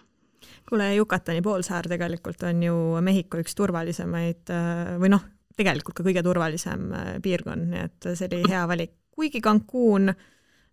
kuule, 0.70 0.92
Yucatani 0.98 1.42
poolsaar 1.46 1.88
tegelikult 1.90 2.44
on 2.48 2.62
ju 2.64 2.76
Mehhiko 3.06 3.40
üks 3.44 3.58
turvalisemaid 3.58 4.54
äh, 4.54 4.96
või 5.02 5.12
noh, 5.14 5.26
tegelikult 5.56 5.98
ka 5.98 6.06
kõige 6.06 6.24
turvalisem 6.26 6.88
äh, 6.94 7.12
piirkond, 7.24 7.68
nii 7.72 7.84
et 7.86 8.08
see 8.14 8.30
oli 8.30 8.44
hea 8.52 8.64
valik, 8.70 8.96
kuigi 9.16 9.42
Cancun 9.44 10.10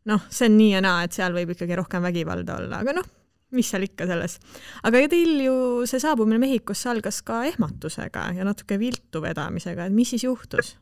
noh, 0.08 0.28
see 0.30 0.48
on 0.50 0.56
nii 0.58 0.70
ja 0.74 0.82
naa, 0.84 1.02
et 1.06 1.16
seal 1.16 1.34
võib 1.36 1.52
ikkagi 1.54 1.78
rohkem 1.78 2.04
vägivalda 2.04 2.58
olla, 2.58 2.82
aga 2.82 2.96
noh, 2.98 3.08
mis 3.56 3.68
seal 3.68 3.84
ikka 3.86 4.08
selles. 4.08 4.38
aga 4.82 5.04
teil 5.12 5.34
ju 5.44 5.56
see 5.88 6.02
saabumine 6.02 6.40
Mehhikosse 6.42 6.90
algas 6.92 7.20
ka 7.26 7.42
ehmatusega 7.50 8.30
ja 8.38 8.46
natuke 8.48 8.78
viltu 8.80 9.22
vedamisega, 9.24 9.86
et 9.86 9.96
mis 9.96 10.14
siis 10.14 10.26
juhtus? 10.26 10.76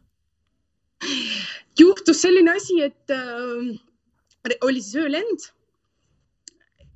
juhtus 1.81 2.23
selline 2.23 2.55
asi, 2.57 2.81
et 2.85 3.15
äh, 3.15 4.61
oli 4.67 4.83
siis 4.85 5.01
öölend 5.03 5.51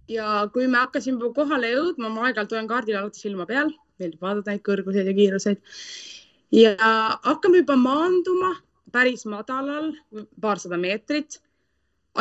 ja 0.09 0.49
kui 0.53 0.67
me 0.69 0.79
hakkasime 0.79 1.33
kohale 1.35 1.71
jõudma, 1.73 2.11
ma 2.13 2.27
aeg-ajalt 2.29 2.53
hoian 2.57 2.69
kaardil 2.69 2.99
alati 2.99 3.23
silma 3.23 3.47
peal, 3.49 3.73
meeldib 4.01 4.21
vaadata 4.25 4.53
neid 4.53 4.65
kõrguseid 4.67 5.09
ja 5.09 5.17
kiiruseid. 5.17 5.61
ja 6.53 6.75
hakkame 7.23 7.63
juba 7.63 7.77
maanduma 7.77 8.55
päris 8.93 9.25
madalal, 9.27 9.93
paarsada 10.41 10.77
meetrit. 10.77 11.41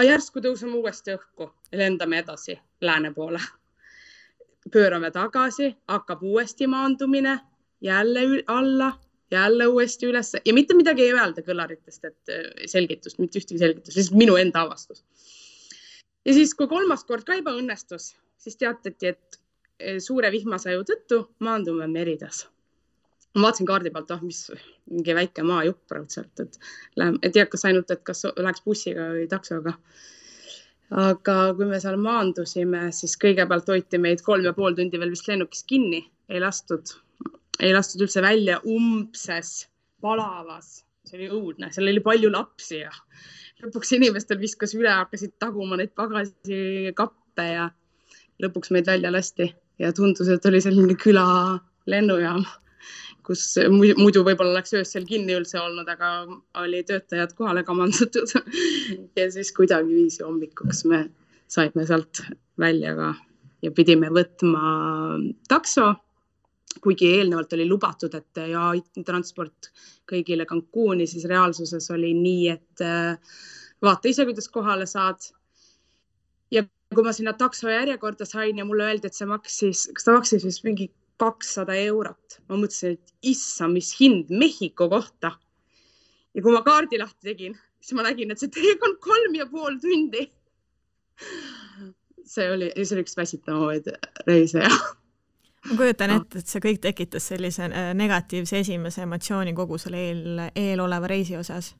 järsku 0.04 0.42
tõuseme 0.42 0.74
uuesti 0.80 1.14
õhku, 1.14 1.52
lendame 1.72 2.20
edasi 2.20 2.60
lääne 2.82 3.14
poole. 3.14 3.40
pöörame 4.72 5.12
tagasi, 5.12 5.76
hakkab 5.88 6.24
uuesti 6.24 6.68
maandumine, 6.68 7.40
jälle 7.82 8.44
alla, 8.48 8.94
jälle 9.32 9.68
uuesti 9.68 10.06
ülesse 10.06 10.42
ja 10.46 10.54
mitte 10.54 10.74
midagi 10.74 11.02
ei 11.02 11.14
öelda 11.14 11.42
kõlaritest, 11.42 12.06
et 12.06 12.30
äh, 12.30 12.66
selgitust, 12.66 13.20
mitte 13.20 13.40
ühtegi 13.40 13.60
selgitust, 13.60 13.98
lihtsalt 13.98 14.18
minu 14.18 14.36
enda 14.36 14.62
avastus 14.62 15.04
ja 16.26 16.34
siis, 16.34 16.54
kui 16.56 16.68
kolmas 16.72 17.04
kord 17.08 17.26
ka 17.28 17.38
ebaõnnestus, 17.40 18.14
siis 18.40 18.58
teatati, 18.60 19.14
et 19.14 19.40
eh, 19.80 20.00
suure 20.04 20.32
vihmasaju 20.32 20.86
tõttu 20.88 21.22
maandume 21.44 21.88
Meridas. 21.92 22.48
ma 23.34 23.48
vaatasin 23.48 23.66
kaardi 23.66 23.90
pealt, 23.90 24.12
ah, 24.14 24.20
mis 24.22 24.44
mingi 24.92 25.14
väike 25.18 25.44
maajupp 25.44 25.92
raudselt, 25.96 26.40
et 26.40 26.60
läheme, 26.96 27.18
et 27.24 27.34
teakas 27.34 27.66
ainult, 27.66 27.92
et 27.92 28.04
kas 28.06 28.28
läheks 28.38 28.62
bussiga 28.66 29.08
või 29.16 29.28
taksoga. 29.30 29.74
aga 31.04 31.38
kui 31.58 31.66
me 31.66 31.80
seal 31.82 31.98
maandusime, 31.98 32.92
siis 32.92 33.18
kõigepealt 33.18 33.70
hoiti 33.74 33.98
meid 33.98 34.22
kolm 34.22 34.46
ja 34.46 34.54
pool 34.54 34.76
tundi 34.78 35.00
veel 35.00 35.10
vist 35.10 35.28
lennukis 35.28 35.64
kinni, 35.64 36.04
ei 36.30 36.40
lastud, 36.40 36.94
ei 37.60 37.74
lastud 37.74 38.06
üldse 38.06 38.22
välja 38.22 38.60
umbses 38.64 39.68
palavas, 40.02 40.84
see 41.08 41.18
oli 41.18 41.30
õudne, 41.32 41.72
seal 41.74 41.90
oli 41.90 42.04
palju 42.06 42.30
lapsi 42.32 42.84
ja 42.84 42.92
lõpuks 43.64 43.94
inimestel 43.98 44.40
viskas 44.42 44.76
üle, 44.76 44.92
hakkasid 44.92 45.38
taguma 45.40 45.78
neid 45.80 45.94
pagasikappe 45.96 47.46
ja 47.48 47.70
lõpuks 48.44 48.74
meid 48.76 48.90
välja 48.90 49.12
lasti 49.14 49.50
ja 49.80 49.94
tundus, 49.96 50.28
et 50.30 50.46
oli 50.46 50.62
selline 50.62 50.98
küla 51.00 51.26
lennujaam 51.90 52.44
kus 53.24 53.44
muidu 53.72 54.24
võib-olla 54.26 54.58
oleks 54.58 54.76
öösel 54.78 55.06
kinni 55.08 55.36
üldse 55.38 55.60
olnud, 55.62 55.88
aga 55.90 56.12
oli 56.60 56.84
töötajad 56.88 57.34
kohale 57.38 57.64
kamandatud 57.68 58.34
ja 59.20 59.28
siis 59.32 59.54
kuidagiviisi 59.56 60.26
hommikuks 60.26 60.84
me 60.92 61.06
saime 61.52 61.86
sealt 61.88 62.24
välja 62.60 62.96
ka 62.98 63.14
ja 63.64 63.72
pidime 63.72 64.10
võtma 64.14 64.64
takso. 65.50 65.94
Kuigi 66.82 67.10
eelnevalt 67.18 67.54
oli 67.54 67.68
lubatud, 67.70 68.14
et 68.18 68.42
ja 68.50 68.70
transport 69.06 69.70
kõigile 70.10 70.46
Cancuni, 70.50 71.08
siis 71.10 71.26
reaalsuses 71.30 71.90
oli 71.94 72.14
nii, 72.18 72.50
et 72.54 72.84
äh, 72.84 73.38
vaata 73.84 74.12
ise, 74.12 74.26
kuidas 74.28 74.50
kohale 74.52 74.88
saad. 74.90 75.30
ja 76.52 76.64
kui 76.94 77.04
ma 77.06 77.14
sinna 77.14 77.34
takso 77.34 77.70
järjekorda 77.70 78.26
sain 78.30 78.58
ja 78.58 78.66
mulle 78.66 78.86
öeldi, 78.86 79.10
et 79.10 79.18
see 79.18 79.30
maksis, 79.30 79.88
kas 79.96 80.06
ta 80.06 80.18
maksis 80.18 80.46
vist 80.46 80.64
mingi 80.68 80.92
kakssada 81.22 81.76
eurot. 81.88 82.40
ma 82.50 82.60
mõtlesin, 82.60 82.98
et 82.98 83.34
issand, 83.34 83.74
mis 83.74 83.94
hind 84.00 84.30
Mehhiko 84.30 84.90
kohta. 84.90 85.36
ja 86.34 86.42
kui 86.42 86.54
ma 86.54 86.64
kaardi 86.66 87.00
lahti 87.02 87.32
tegin, 87.32 87.60
siis 87.82 87.98
ma 87.98 88.08
nägin, 88.08 88.32
et 88.32 88.40
see 88.40 88.52
teekond 88.54 89.00
kolm 89.04 89.36
ja 89.36 89.46
pool 89.46 89.80
tundi. 89.82 90.30
see 92.26 92.52
oli, 92.52 92.72
see 92.80 92.96
oli 92.96 93.06
üks 93.06 93.18
väsitavamaid 93.18 93.90
reise 94.28 94.64
jah 94.64 95.03
ma 95.74 95.82
kujutan 95.82 96.14
ette, 96.16 96.44
et 96.44 96.52
see 96.54 96.64
kõik 96.64 96.80
tekitas 96.84 97.28
sellise 97.34 97.66
äh, 97.68 97.92
negatiivse 97.98 98.62
esimese 98.64 99.04
emotsiooni 99.08 99.56
kogu 99.58 99.80
selle 99.82 100.06
eel, 100.10 100.46
eeloleva 100.56 101.10
reisi 101.12 101.38
osas. 101.40 101.74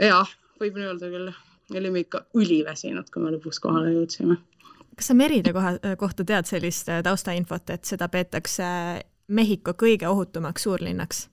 jah, 0.00 0.30
võib 0.60 0.78
nii 0.78 0.90
öelda 0.92 1.12
küll. 1.12 1.34
olime 1.74 2.04
ikka 2.04 2.26
üliväsinud, 2.36 3.08
kui 3.10 3.22
me 3.22 3.36
lõpuks 3.36 3.60
kohale 3.62 3.94
jõudsime 3.94 4.38
kas 4.94 5.10
sa 5.10 5.14
Meride 5.18 5.52
koha, 5.52 5.74
kohta 5.98 6.24
tead 6.24 6.48
sellist 6.48 6.88
äh, 6.88 7.02
taustainfot, 7.02 7.70
et 7.74 7.84
seda 7.88 8.08
peetakse 8.08 8.64
Mehhiko 9.28 9.72
kõige 9.80 10.08
ohutumaks 10.08 10.66
suurlinnaks? 10.66 11.28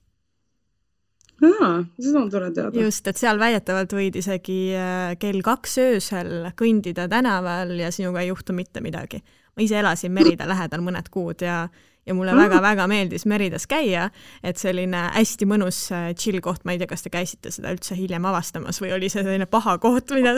jaa, 1.42 1.82
seda 1.98 2.20
on 2.20 2.30
tore 2.30 2.50
teada. 2.54 2.84
just, 2.84 3.06
et 3.08 3.18
seal 3.18 3.40
väidetavalt 3.40 3.92
võid 3.96 4.16
isegi 4.20 4.58
äh, 4.78 5.14
kell 5.20 5.42
kaks 5.44 5.78
öösel 5.82 6.50
kõndida 6.58 7.08
tänaval 7.10 7.74
ja 7.80 7.90
sinuga 7.94 8.22
ei 8.22 8.30
juhtu 8.30 8.54
mitte 8.56 8.82
midagi. 8.84 9.22
Ma 9.56 9.64
ise 9.64 9.80
elasin 9.80 10.12
Meride 10.12 10.46
lähedal 10.48 10.84
mõned 10.84 11.08
kuud 11.12 11.44
ja 11.44 11.66
ja 12.06 12.14
mulle 12.14 12.34
väga-väga 12.36 12.86
meeldis 12.90 13.26
Meridas 13.30 13.66
käia, 13.70 14.08
et 14.42 14.58
selline 14.58 15.04
hästi 15.14 15.46
mõnus 15.46 15.84
äh, 15.94 16.10
chill 16.18 16.40
koht, 16.42 16.64
ma 16.66 16.74
ei 16.74 16.80
tea, 16.80 16.90
kas 16.90 17.04
te 17.04 17.12
käisite 17.14 17.52
seda 17.54 17.70
üldse 17.74 17.96
hiljem 17.98 18.26
avastamas 18.26 18.80
või 18.82 18.90
oli 18.96 19.10
see 19.12 19.22
selline 19.22 19.46
paha 19.50 19.76
koht, 19.82 20.10
mida 20.16 20.34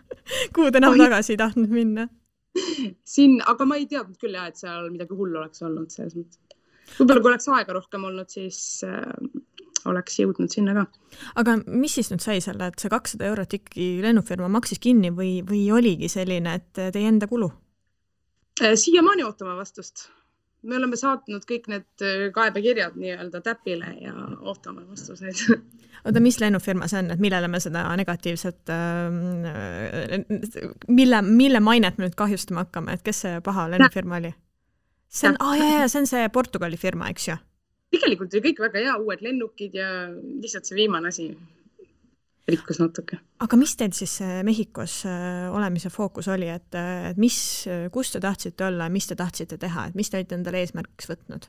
kuhu 0.54 0.70
te 0.70 0.82
enam 0.82 0.98
tagasi 1.00 1.36
ei 1.36 1.40
tahtnud 1.40 1.72
minna? 1.72 2.08
siin, 3.04 3.40
aga 3.48 3.68
ma 3.68 3.80
ei 3.80 3.88
teadnud 3.88 4.16
küll 4.20 4.36
jah, 4.36 4.48
et 4.50 4.60
seal 4.60 4.90
midagi 4.92 5.16
hullu 5.16 5.40
oleks 5.40 5.64
olnud 5.64 5.92
selles 5.92 6.16
mõttes. 6.16 6.40
võib-olla 6.98 7.22
kui 7.22 7.32
oleks 7.32 7.50
aega 7.52 7.76
rohkem 7.76 8.06
olnud, 8.08 8.32
siis 8.32 8.60
äh, 8.84 9.08
oleks 9.88 10.20
jõudnud 10.20 10.52
sinna 10.52 10.76
ka. 10.76 10.86
aga 11.40 11.58
mis 11.64 11.96
siis 11.96 12.12
nüüd 12.12 12.24
sai 12.24 12.42
selle, 12.44 12.68
et 12.72 12.80
see 12.80 12.92
kakssada 12.92 13.28
eurot 13.30 13.56
ikkagi 13.56 13.88
lennufirma 14.04 14.52
maksis 14.52 14.80
kinni 14.82 15.12
või, 15.16 15.38
või 15.48 15.64
oligi 15.72 16.12
selline, 16.12 16.58
et 16.60 16.84
teie 16.92 17.08
enda 17.08 17.28
kulu? 17.30 17.52
Äh, 18.62 18.74
siiamaani 18.74 19.24
ootame 19.24 19.56
vastust 19.56 20.08
me 20.66 20.76
oleme 20.76 20.96
saatnud 20.98 21.44
kõik 21.48 21.68
need 21.70 22.04
äh, 22.04 22.26
kaebekirjad 22.34 22.96
nii-öelda 22.98 23.40
täpile 23.44 23.92
ja 24.02 24.14
ootame 24.40 24.86
vastuseid. 24.88 25.42
oota, 26.06 26.22
mis 26.22 26.40
lennufirma 26.42 26.88
see 26.90 27.02
on, 27.04 27.12
et 27.14 27.22
millele 27.22 27.48
me 27.52 27.60
seda 27.62 27.84
negatiivset 27.98 28.72
äh,, 28.72 30.18
mille, 30.88 31.22
mille 31.22 31.60
mainet 31.60 31.98
me 31.98 32.06
nüüd 32.06 32.18
kahjustama 32.18 32.66
hakkame, 32.66 32.96
et 32.96 33.04
kes 33.06 33.24
see 33.26 33.40
paha 33.46 33.68
lennufirma 33.74 34.20
oli? 34.22 34.32
see 35.08 35.30
on, 35.30 35.38
aa 35.40 35.52
oh, 35.52 35.58
jaa, 35.60 35.74
jaa, 35.80 35.90
see 35.92 36.02
on 36.02 36.10
see 36.10 36.32
Portugali 36.34 36.80
firma, 36.80 37.10
eks 37.14 37.28
ju? 37.30 37.38
tegelikult 37.94 38.34
oli 38.34 38.48
kõik 38.48 38.64
väga 38.66 38.82
hea, 38.82 38.96
uued 39.00 39.22
lennukid 39.24 39.76
ja 39.78 39.90
lihtsalt 40.42 40.66
see 40.68 40.80
viimane 40.80 41.12
asi 41.12 41.30
rikkus 42.48 42.78
natuke. 42.80 43.18
aga 43.42 43.58
mis 43.58 43.74
teil 43.78 43.92
siis 43.96 44.16
äh, 44.24 44.40
Mehhikos 44.46 45.00
äh, 45.08 45.46
olemise 45.52 45.90
fookus 45.90 46.28
oli, 46.32 46.48
et, 46.52 46.74
äh, 46.78 47.10
et 47.10 47.20
mis, 47.20 47.38
kus 47.92 48.12
te 48.14 48.22
tahtsite 48.22 48.66
olla 48.66 48.86
ja 48.86 48.92
mis 48.92 49.06
te 49.10 49.16
tahtsite 49.18 49.58
teha, 49.58 49.88
et 49.88 49.94
mis 49.98 50.10
te 50.10 50.20
olite 50.20 50.36
endale 50.38 50.62
eesmärgiks 50.62 51.10
võtnud 51.10 51.48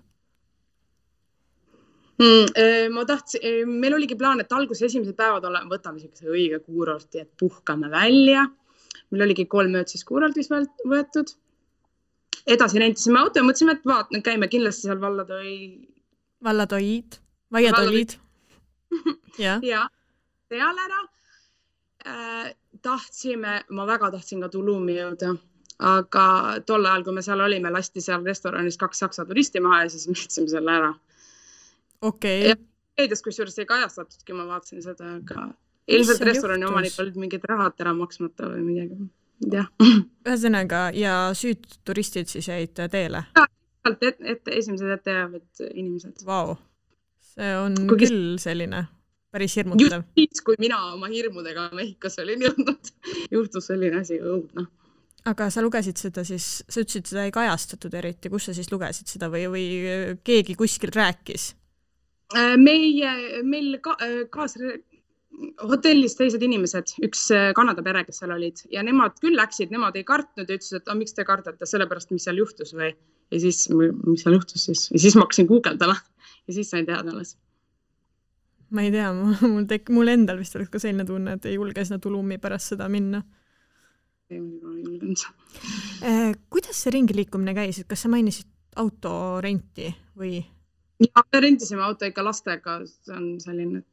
mm,? 2.21 2.93
ma 2.93 3.05
tahtsin, 3.09 3.73
meil 3.81 3.97
oligi 3.97 4.17
plaan, 4.19 4.41
et 4.41 4.53
alguses 4.53 4.87
esimesed 4.89 5.17
päevad 5.17 5.45
oleme, 5.49 5.69
võtame 5.73 6.01
niisuguse 6.01 6.31
õige 6.33 6.61
kuurorti, 6.65 7.25
et 7.25 7.33
puhkame 7.39 7.91
välja. 7.93 8.47
meil 9.11 9.27
oligi 9.29 9.45
kolm 9.45 9.75
ööd 9.77 9.93
siis 9.93 10.05
kuurordis 10.07 10.49
võetud. 10.49 11.35
edasi 12.47 12.81
rentisime 12.81 13.21
auto 13.21 13.39
ja 13.39 13.45
mõtlesime, 13.45 13.77
et 13.77 13.85
vaatame, 13.85 14.23
käime 14.25 14.49
kindlasti 14.49 14.87
seal 14.87 15.01
Valladoi. 15.01 15.53
Valladoid, 16.43 17.21
Valladolid. 17.53 18.17
jah 19.37 19.61
ja 19.73 19.85
seal 20.49 20.81
ära 20.85 21.01
äh,. 22.05 22.55
tahtsime, 22.81 23.61
ma 23.69 23.85
väga 23.87 24.11
tahtsin 24.13 24.41
ka 24.43 24.49
Tulumi 24.53 24.95
jõuda, 24.99 25.33
aga 25.79 26.25
tol 26.65 26.85
ajal, 26.85 27.03
kui 27.07 27.15
me 27.17 27.23
seal 27.25 27.41
olime, 27.41 27.71
lasti 27.73 28.03
seal 28.05 28.25
restoranis 28.25 28.77
kaks 28.77 29.03
saksa 29.05 29.25
turisti 29.25 29.61
maha 29.63 29.83
ja 29.85 29.93
siis 29.93 30.07
me 30.07 30.17
jätsime 30.17 30.51
selle 30.51 30.75
ära. 30.75 30.91
okei 32.01 32.51
okay.. 32.51 32.65
meedias 32.97 33.23
kusjuures 33.25 33.57
ei 33.59 33.69
kajastatudki, 33.69 34.33
ma 34.37 34.47
vaatasin 34.51 34.83
seda, 34.85 35.15
aga 35.17 35.49
ilmselt 35.87 36.25
restorani 36.29 36.69
omanik 36.69 36.99
olid 37.01 37.17
mingid 37.17 37.45
rahad 37.49 37.79
ära 37.81 37.95
maksmata 37.97 38.51
või 38.53 38.65
midagi, 38.67 38.99
jah. 39.51 39.71
ühesõnaga 40.27 40.89
ja 40.95 41.17
süütud 41.37 41.79
turistid 41.87 42.29
siis 42.31 42.51
jäid 42.51 42.77
teele? 42.91 43.25
sealt 43.87 44.03
ette, 44.03 44.23
ette, 44.27 44.51
esimesed 44.51 44.89
ettejäävad 44.97 45.65
inimesed. 45.71 46.25
Vau, 46.27 46.57
see 47.33 47.53
on 47.55 47.77
Kui 47.87 48.01
küll 48.03 48.37
selline 48.41 48.85
päris 49.37 49.57
hirmutav. 49.59 50.01
just 50.17 50.33
siis, 50.37 50.43
kui 50.45 50.57
mina 50.61 50.79
oma 50.93 51.09
hirmudega 51.11 51.69
Mehhikosse 51.77 52.25
olin 52.25 52.43
jõudnud, 52.47 52.91
juhtus 53.31 53.69
selline 53.69 54.01
asi 54.01 54.19
õudne. 54.21 54.67
Aga 55.27 55.49
sa 55.51 55.61
lugesid 55.63 55.99
seda 55.99 56.23
siis, 56.27 56.45
sa 56.71 56.81
ütlesid, 56.81 57.07
seda 57.09 57.25
ei 57.27 57.33
kajastatud 57.35 57.93
eriti, 57.99 58.31
kus 58.31 58.47
sa 58.47 58.55
siis 58.55 58.69
lugesid 58.71 59.09
seda 59.11 59.27
või, 59.31 59.43
või 59.51 59.65
keegi 60.27 60.55
kuskil 60.59 60.93
rääkis? 60.95 61.49
Äh, 62.35 62.55
meie, 62.59 63.41
meil 63.47 63.75
ka, 63.83 63.97
äh, 64.03 64.21
kaas-, 64.31 64.55
hotellis 65.67 66.15
teised 66.19 66.43
inimesed, 66.43 66.93
üks 67.03 67.25
äh, 67.35 67.49
Kanada 67.55 67.83
pere, 67.83 68.05
kes 68.07 68.21
seal 68.23 68.31
olid. 68.35 68.63
Ja 68.71 68.83
nemad 68.87 69.19
küll 69.23 69.35
läksid, 69.35 69.73
nemad 69.75 69.99
ei 69.99 70.07
kartnud 70.07 70.47
ja 70.47 70.59
ütlesid, 70.59 70.79
et 70.79 70.93
miks 70.99 71.15
te 71.17 71.27
kardate, 71.27 71.67
sellepärast, 71.67 72.13
mis 72.15 72.27
seal 72.27 72.39
juhtus 72.39 72.71
või. 72.77 72.93
ja 73.33 73.41
siis, 73.43 73.65
mis 73.73 74.23
seal 74.23 74.39
juhtus 74.39 74.69
siis? 74.69 74.87
Ja 74.93 75.03
siis 75.03 75.19
ma 75.19 75.27
hakkasin 75.27 75.51
guugeldama. 75.51 75.99
Ja 76.47 76.55
siis 76.55 76.71
sain 76.71 76.87
teada 76.87 77.11
alles 77.11 77.35
ma 78.75 78.83
ei 78.83 78.91
tea, 78.93 79.09
mul 79.53 79.65
tek-, 79.69 79.91
mul 79.93 80.11
endal 80.11 80.39
vist 80.41 80.55
oleks 80.57 80.71
ka 80.73 80.81
selline 80.83 81.05
tunne, 81.07 81.37
et 81.37 81.47
ei 81.49 81.57
julge 81.57 81.85
sinna 81.85 82.01
Tulumi 82.03 82.39
pärast 82.41 82.73
seda 82.73 82.89
minna. 82.91 83.23
ei, 84.29 84.41
ma 84.41 84.75
ei 84.75 84.83
julgenud. 84.83 85.25
Eh, 86.03 86.35
kuidas 86.51 86.83
see 86.83 86.93
ringi 86.97 87.15
liikumine 87.15 87.55
käis, 87.57 87.79
et 87.81 87.89
kas 87.89 88.05
sa 88.05 88.11
mainisid 88.11 88.49
autorenti 88.77 89.91
või? 90.17 90.41
ja, 91.03 91.23
me 91.33 91.41
rentisime 91.41 91.85
auto 91.85 92.09
ikka 92.09 92.25
lastega, 92.25 92.79
see 92.89 93.15
on 93.15 93.29
selline, 93.41 93.83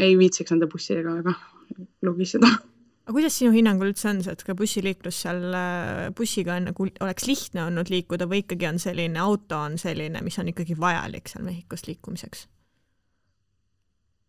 ei 0.00 0.18
viitsiks 0.18 0.52
nende 0.54 0.68
bussidega 0.70 1.14
väga 1.20 1.34
logiseda. 2.06 2.50
aga 3.04 3.16
kuidas 3.16 3.38
sinu 3.40 3.54
hinnangul 3.54 3.90
üldse 3.92 4.10
on 4.10 4.22
see, 4.24 4.34
et 4.36 4.44
ka 4.46 4.56
bussiliiklus 4.58 5.24
seal, 5.24 5.42
äh, 5.56 6.06
bussiga 6.16 6.58
on 6.58 6.70
nagu, 6.70 6.88
oleks 7.06 7.26
lihtne 7.30 7.64
olnud 7.66 7.90
liikuda 7.92 8.28
või 8.30 8.44
ikkagi 8.44 8.68
on 8.70 8.80
selline, 8.82 9.18
auto 9.22 9.64
on 9.64 9.78
selline, 9.80 10.22
mis 10.26 10.38
on 10.42 10.52
ikkagi 10.52 10.78
vajalik 10.78 11.30
seal 11.30 11.46
Mehhikos 11.46 11.86
liikumiseks? 11.88 12.46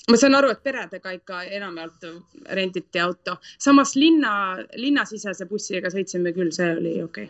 Ma 0.10 0.18
saan 0.18 0.36
aru, 0.36 0.50
et 0.54 0.64
peredega 0.64 1.12
ikka 1.18 1.44
enamjaolt 1.60 2.08
renditi 2.58 3.00
auto, 3.00 3.38
samas 3.60 3.94
linna, 3.96 4.34
linnasisese 4.76 5.46
bussiga 5.50 5.92
sõitsime 5.94 6.34
küll, 6.34 6.52
see 6.56 6.72
oli 6.78 6.98
okei. 7.04 7.28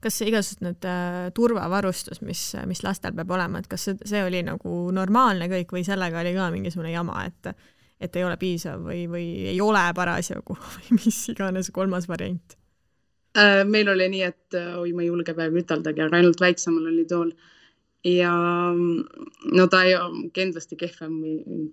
kas 0.00 0.20
igasugused 0.24 0.64
need 0.64 0.86
äh, 0.88 1.30
turvavarustus, 1.36 2.20
mis, 2.24 2.40
mis 2.68 2.82
lastel 2.84 3.14
peab 3.16 3.30
olema, 3.36 3.60
et 3.60 3.68
kas 3.70 3.86
see, 3.88 3.98
see 4.08 4.22
oli 4.24 4.42
nagu 4.46 4.76
normaalne 4.92 5.48
kõik 5.50 5.74
või 5.76 5.84
sellega 5.86 6.20
oli 6.22 6.34
ka 6.36 6.48
mingisugune 6.54 6.94
jama, 6.94 7.26
et 7.28 7.54
et 8.00 8.14
ei 8.16 8.24
ole 8.24 8.38
piisav 8.40 8.80
või, 8.80 9.02
või 9.12 9.24
ei 9.50 9.58
ole 9.60 9.82
parasjagu 9.96 10.56
või 10.74 10.98
mis 11.02 11.18
iganes 11.32 11.68
kolmas 11.72 12.08
variant? 12.08 12.56
Äh,? 13.36 13.62
meil 13.68 13.88
oli 13.92 14.08
nii, 14.12 14.22
et 14.24 14.56
oi, 14.56 14.92
ma 14.96 15.04
ei 15.04 15.10
julge 15.10 15.34
peaaegu 15.36 15.60
üteldagi, 15.60 16.06
aga 16.06 16.20
ainult 16.20 16.40
väiksemal 16.40 16.88
oli 16.92 17.04
tool 17.08 17.34
ja 18.04 18.34
no 19.52 19.66
ta 19.70 19.82
ei 19.84 19.96
kindlasti 20.36 20.76
kehvem 20.80 21.16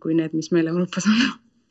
kui 0.04 0.16
need, 0.18 0.34
mis 0.36 0.50
meil 0.52 0.68
Euroopas 0.72 1.08
on. 1.08 1.22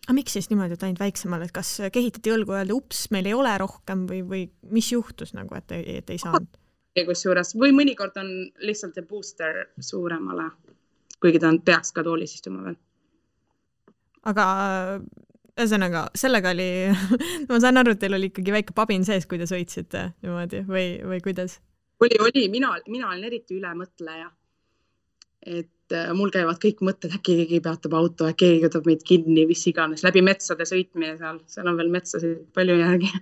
aga 0.07 0.17
miks 0.17 0.37
siis 0.37 0.49
niimoodi, 0.51 0.77
et 0.79 0.87
ainult 0.87 1.03
väiksemal, 1.03 1.45
et 1.45 1.53
kas 1.53 1.75
kehitati 1.93 2.33
õlgu 2.33 2.55
ja 2.55 2.63
öelda 2.63 2.77
ups, 2.77 3.07
meil 3.13 3.29
ei 3.29 3.37
ole 3.37 3.53
rohkem 3.61 4.07
või, 4.09 4.23
või 4.25 4.47
mis 4.73 4.89
juhtus 4.93 5.35
nagu, 5.37 5.55
et, 5.59 5.77
et 5.77 6.15
ei 6.15 6.23
saanud? 6.23 6.49
kusjuures 6.97 7.53
või 7.61 7.75
mõnikord 7.77 8.17
on 8.17 8.31
lihtsalt 8.65 8.97
see 8.97 9.05
booster 9.05 9.67
suuremale, 9.85 10.49
kuigi 11.21 11.43
ta 11.43 11.51
on, 11.53 11.61
peaks 11.61 11.93
ka 11.93 12.05
toolis 12.07 12.33
istuma 12.39 12.63
veel. 12.65 12.79
aga 14.33 14.47
ühesõnaga, 15.57 16.07
sellega 16.17 16.55
oli 16.57 16.71
ma 17.51 17.61
saan 17.61 17.83
aru, 17.83 17.93
et 17.93 18.01
teil 18.01 18.17
oli 18.17 18.33
ikkagi 18.33 18.57
väike 18.57 18.77
pabin 18.77 19.05
sees, 19.05 19.29
kui 19.29 19.37
te 19.37 19.49
sõitsite 19.51 20.07
niimoodi 20.25 20.65
või, 20.65 20.89
või 21.05 21.21
kuidas? 21.29 21.61
oli, 22.01 22.17
oli, 22.25 22.49
mina, 22.53 22.73
mina 22.89 23.11
olen 23.11 23.29
eriti 23.29 23.61
ülemõtleja 23.61 24.33
et 25.47 25.95
äh, 25.95 26.11
mul 26.17 26.33
käivad 26.35 26.59
kõik 26.63 26.83
mõtted, 26.87 27.15
äkki 27.15 27.37
keegi 27.41 27.61
peatab 27.65 27.95
auto, 27.99 28.27
äkki 28.31 28.49
keegi 28.49 28.67
võtab 28.67 28.89
meid 28.91 29.05
kinni, 29.07 29.47
mis 29.49 29.63
iganes, 29.71 30.03
läbi 30.07 30.23
metsade 30.27 30.67
sõitmine 30.69 31.15
seal, 31.21 31.39
seal 31.51 31.71
on 31.71 31.79
veel 31.79 31.93
metsasid 31.95 32.43
palju 32.57 32.79
järgi. 32.81 33.13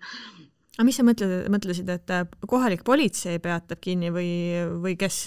aga 0.78 0.86
mis 0.88 1.00
sa 1.00 1.06
mõtled, 1.06 1.34
mõtlesid, 1.52 1.90
et 1.92 2.14
äh, 2.14 2.24
kohalik 2.48 2.84
politsei 2.86 3.42
peatab 3.44 3.82
kinni 3.84 4.12
või, 4.14 4.30
või 4.80 4.96
kes? 5.00 5.26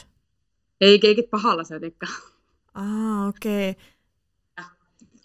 ei, 0.82 0.98
keegi 1.04 1.28
pahalased 1.30 1.86
ikka. 1.92 2.10
aa, 2.82 3.28
okei 3.30 3.72
okay. 3.76 4.70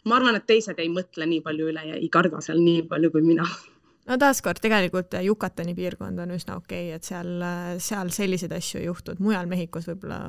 ma 0.04 0.18
arvan, 0.20 0.36
et 0.36 0.48
teised 0.48 0.80
ei 0.82 0.92
mõtle 0.92 1.28
nii 1.28 1.40
palju 1.44 1.70
üle 1.72 1.86
ja 1.88 2.00
ei 2.00 2.10
karda 2.12 2.44
seal 2.44 2.60
nii 2.60 2.84
palju 2.90 3.12
kui 3.14 3.24
mina 3.24 3.46
no 4.08 4.18
taaskord 4.18 4.60
tegelikult 4.60 5.16
Yucatani 5.22 5.76
piirkond 5.78 6.20
on 6.20 6.36
üsna 6.36 6.58
okei 6.60 6.90
okay,, 6.90 7.00
et 7.00 7.08
seal, 7.08 7.32
seal 7.80 8.12
selliseid 8.12 8.52
asju 8.52 8.82
ei 8.82 8.90
juhtu, 8.90 9.16
et 9.16 9.24
mujal 9.24 9.48
Mehhikos 9.48 9.88
võib-olla 9.88 10.20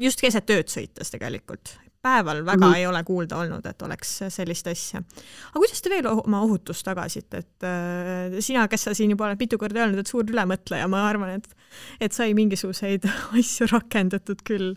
just 0.00 0.20
keset 0.22 0.50
ööd 0.54 0.72
sõites 0.72 1.12
tegelikult. 1.14 1.76
päeval 2.02 2.44
väga 2.46 2.66
mm 2.66 2.72
-hmm. 2.72 2.76
ei 2.78 2.86
ole 2.86 3.04
kuulda 3.04 3.36
olnud, 3.36 3.64
et 3.66 3.82
oleks 3.82 4.22
sellist 4.28 4.66
asja. 4.66 5.02
aga 5.50 5.58
kuidas 5.58 5.82
te 5.82 5.90
veel 5.90 6.06
oma 6.06 6.42
ohutust 6.42 6.84
tagasite, 6.84 7.38
et 7.38 7.64
äh, 7.66 8.40
sina, 8.40 8.68
kes 8.68 8.84
sa 8.84 8.94
siin 8.94 9.10
juba 9.10 9.26
oled 9.26 9.38
mitu 9.40 9.58
korda 9.58 9.80
öelnud, 9.80 9.98
et 9.98 10.06
suur 10.06 10.24
ülemõtleja, 10.24 10.88
ma 10.88 11.08
arvan, 11.08 11.30
et 11.30 11.48
et 12.00 12.12
sai 12.12 12.34
mingisuguseid 12.34 13.04
asju 13.38 13.66
rakendatud 13.72 14.42
küll 14.44 14.76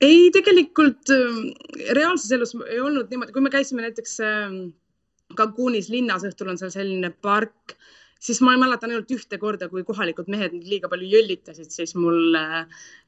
ei, 0.00 0.28
tegelikult 0.34 1.10
äh, 1.10 1.40
reaalses 1.96 2.30
elus 2.34 2.54
ei 2.68 2.80
olnud 2.80 3.10
niimoodi, 3.10 3.34
kui 3.34 3.42
me 3.42 3.50
käisime 3.50 3.82
näiteks 3.82 4.18
äh, 4.20 4.58
Cancunis 5.36 5.90
linnas, 5.92 6.24
õhtul 6.24 6.52
on 6.52 6.60
seal 6.60 6.72
selline 6.72 7.10
park 7.24 7.76
siis 8.18 8.40
ma 8.44 8.56
mäletan 8.58 8.92
ainult 8.92 9.10
ühte 9.14 9.38
korda, 9.40 9.68
kui 9.70 9.84
kohalikud 9.86 10.28
mehed 10.32 10.56
liiga 10.66 10.90
palju 10.90 11.08
jõllitasid, 11.12 11.70
siis 11.74 11.94
mul, 11.98 12.36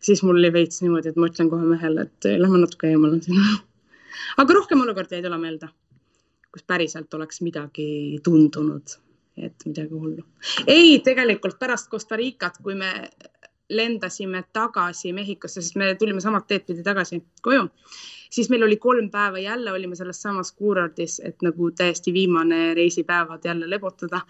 siis 0.02 0.22
mul 0.26 0.38
oli 0.38 0.52
veits 0.54 0.82
niimoodi, 0.84 1.12
et 1.12 1.20
ma 1.20 1.30
ütlen 1.30 1.50
kohe 1.52 1.66
mehele, 1.66 2.06
et 2.06 2.30
lähme 2.40 2.62
natuke 2.62 2.90
eemale 2.90 3.20
sinna. 3.24 3.58
aga 4.42 4.58
rohkem 4.60 4.82
olukordi 4.86 5.18
ei 5.18 5.26
tule 5.26 5.38
meelde, 5.42 5.70
kus 6.54 6.66
päriselt 6.66 7.14
oleks 7.18 7.42
midagi 7.46 8.20
tundunud, 8.24 8.96
et 9.40 9.66
midagi 9.66 9.94
hullu. 9.94 10.26
ei, 10.66 10.98
tegelikult 11.04 11.58
pärast 11.58 11.90
Costa 11.90 12.18
Ricat, 12.20 12.62
kui 12.62 12.78
me 12.78 12.92
lendasime 13.70 14.44
tagasi 14.52 15.12
Mehhikosse, 15.16 15.62
sest 15.62 15.76
me 15.80 15.94
tulime 15.98 16.20
samad 16.20 16.46
teed 16.48 16.66
pidi 16.66 16.84
tagasi 16.86 17.20
koju. 17.42 17.68
Siis 18.30 18.46
meil 18.50 18.62
oli 18.62 18.76
kolm 18.78 19.08
päeva, 19.10 19.38
jälle 19.42 19.72
olime 19.72 19.96
selles 19.98 20.20
samas 20.22 20.52
kuurordis, 20.54 21.18
et 21.24 21.42
nagu 21.42 21.70
täiesti 21.74 22.12
viimane 22.14 22.74
reisipäevad 22.74 23.44
jälle 23.44 23.70
lebotada. 23.70 24.20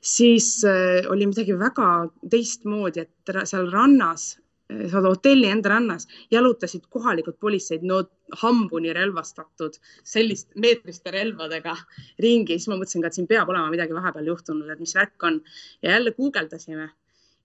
siis 0.00 0.64
äh, 0.64 1.10
oli 1.10 1.26
midagi 1.26 1.58
väga 1.58 2.08
teistmoodi, 2.30 3.00
et 3.00 3.36
seal 3.44 3.70
rannas 3.70 4.32
äh, 4.38 4.46
seal 4.90 5.06
hotelli 5.06 5.46
enda 5.46 5.68
rannas 5.68 6.08
jalutasid 6.30 6.90
kohalikud 6.90 7.38
politseid, 7.40 7.86
no 7.86 8.02
hambuni 8.42 8.92
relvastatud, 8.92 9.78
sellist 10.02 10.50
meetriste 10.56 11.10
relvadega 11.14 11.76
ringi, 12.18 12.58
siis 12.58 12.68
ma 12.68 12.80
mõtlesin 12.80 13.04
ka, 13.04 13.12
et 13.12 13.18
siin 13.18 13.30
peab 13.30 13.48
olema 13.54 13.70
midagi 13.70 13.94
vahepeal 13.94 14.32
juhtunud, 14.32 14.70
et 14.70 14.82
mis 14.82 14.94
värk 14.98 15.22
on. 15.30 15.40
Ja 15.82 15.94
jälle 15.94 16.10
guugeldasime 16.18 16.90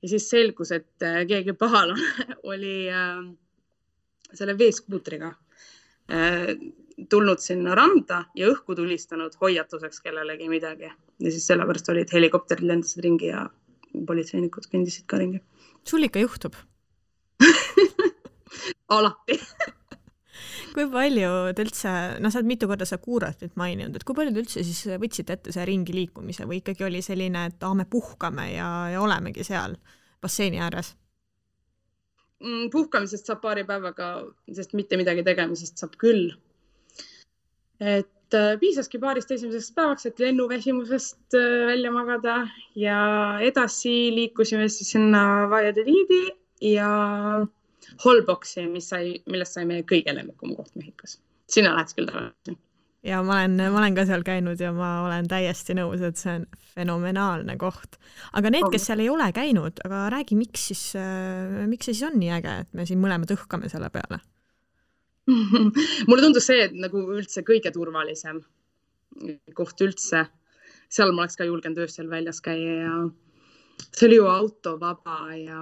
ja 0.02 0.10
siis 0.10 0.30
selgus, 0.30 0.72
et 0.72 1.06
äh, 1.06 1.22
keegi 1.28 1.54
pahalane 1.54 2.36
oli 2.54 2.90
äh, 2.90 3.24
selle 4.34 4.58
veeskuutriga 4.58 5.36
Äh, 6.12 6.56
tulnud 7.10 7.40
sinna 7.40 7.76
randa 7.76 8.26
ja 8.36 8.50
õhku 8.52 8.76
tulistanud 8.76 9.36
hoiatuseks 9.42 10.02
kellelegi 10.04 10.50
midagi. 10.52 10.90
Ja 11.22 11.32
siis 11.32 11.46
sellepärast 11.48 11.90
olid 11.94 12.12
helikopterid 12.14 12.68
lendasid 12.68 13.04
ringi 13.06 13.30
ja 13.30 13.46
politseinikud 14.08 14.68
kõndisid 14.72 15.08
ka 15.08 15.22
ringi. 15.22 15.40
sul 15.88 16.04
ikka 16.04 16.20
juhtub. 16.20 16.56
Alati 18.96 19.40
kui 20.76 20.88
palju 20.92 21.32
te 21.56 21.66
üldse, 21.66 21.92
no 22.22 22.32
sa 22.32 22.40
oled 22.40 22.50
mitu 22.50 22.70
korda 22.70 22.88
seda 22.88 23.02
kuuratit 23.04 23.58
maininud, 23.60 23.96
et 23.98 24.06
kui 24.08 24.18
palju 24.18 24.34
te 24.36 24.44
üldse 24.44 24.64
siis 24.68 24.82
võtsite 25.02 25.38
ette 25.38 25.54
selle 25.54 25.68
ringi 25.70 25.96
liikumise 25.96 26.48
või 26.50 26.62
ikkagi 26.62 26.88
oli 26.88 27.04
selline, 27.06 27.48
et 27.52 27.66
aa, 27.68 27.76
me 27.78 27.86
puhkame 27.90 28.52
ja, 28.54 28.70
ja 28.94 29.04
olemegi 29.04 29.46
seal 29.48 29.78
basseini 30.22 30.62
ääres? 30.62 30.94
Mm, 32.42 32.72
puhkamisest 32.74 33.30
saab 33.30 33.44
paari 33.44 33.64
päevaga, 33.68 34.14
sest 34.56 34.74
mitte 34.78 34.98
midagi 34.98 35.22
tegemisest 35.26 35.82
saab 35.82 35.94
küll. 36.02 36.32
et 37.82 38.38
äh, 38.38 38.56
piisaski 38.62 39.00
paarist 39.02 39.32
esimeseks 39.34 39.72
päevaks, 39.78 40.06
et 40.06 40.20
lennuväsimusest 40.22 41.38
äh, 41.38 41.66
välja 41.70 41.92
magada 41.94 42.36
ja 42.78 43.00
edasi 43.42 44.12
liikusime 44.14 44.68
siis 44.70 44.92
sinna 44.94 45.24
Valladoliidi 45.50 46.22
ja 46.74 46.92
Holboxi, 48.06 48.66
mis 48.72 48.90
sai, 48.90 49.16
millest 49.28 49.58
sai 49.58 49.68
meie 49.70 49.86
kõige 49.88 50.16
lemmikum 50.16 50.56
koht 50.56 50.76
Mehhikos. 50.76 51.20
sinna 51.52 51.76
läheks 51.76 51.98
küll 51.98 52.08
tagasi 52.08 52.58
ja 53.04 53.22
ma 53.26 53.40
olen, 53.40 53.58
ma 53.74 53.80
olen 53.82 53.96
ka 53.98 54.06
seal 54.06 54.24
käinud 54.26 54.60
ja 54.62 54.72
ma 54.76 54.92
olen 55.08 55.28
täiesti 55.30 55.74
nõus, 55.78 56.04
et 56.06 56.20
see 56.22 56.36
on 56.38 56.46
fenomenaalne 56.76 57.58
koht. 57.62 57.98
aga 58.38 58.52
need, 58.54 58.68
kes 58.74 58.86
seal 58.90 59.02
ei 59.02 59.10
ole 59.10 59.32
käinud, 59.36 59.82
aga 59.86 60.04
räägi, 60.14 60.38
miks 60.38 60.68
siis 60.72 60.84
äh,, 61.00 61.64
miks 61.70 61.90
see 61.90 61.98
siis 61.98 62.10
on 62.12 62.20
nii 62.22 62.34
äge, 62.38 62.58
et 62.66 62.78
me 62.78 62.86
siin 62.86 63.02
mõlemad 63.02 63.34
õhkame 63.34 63.72
selle 63.74 63.90
peale 63.94 64.22
mulle 66.08 66.22
tundus 66.22 66.48
see, 66.50 66.68
et 66.68 66.78
nagu 66.78 67.02
üldse 67.16 67.44
kõige 67.48 67.72
turvalisem 67.74 68.42
koht 69.58 69.82
üldse. 69.84 70.26
seal 70.92 71.12
ma 71.16 71.26
oleks 71.26 71.38
ka 71.40 71.48
julgenud 71.48 71.82
öösel 71.86 72.10
väljas 72.12 72.42
käia 72.44 72.78
ja 72.84 72.96
see 73.92 74.08
oli 74.08 74.16
ju 74.16 74.28
autovaba 74.32 75.18
ja 75.36 75.62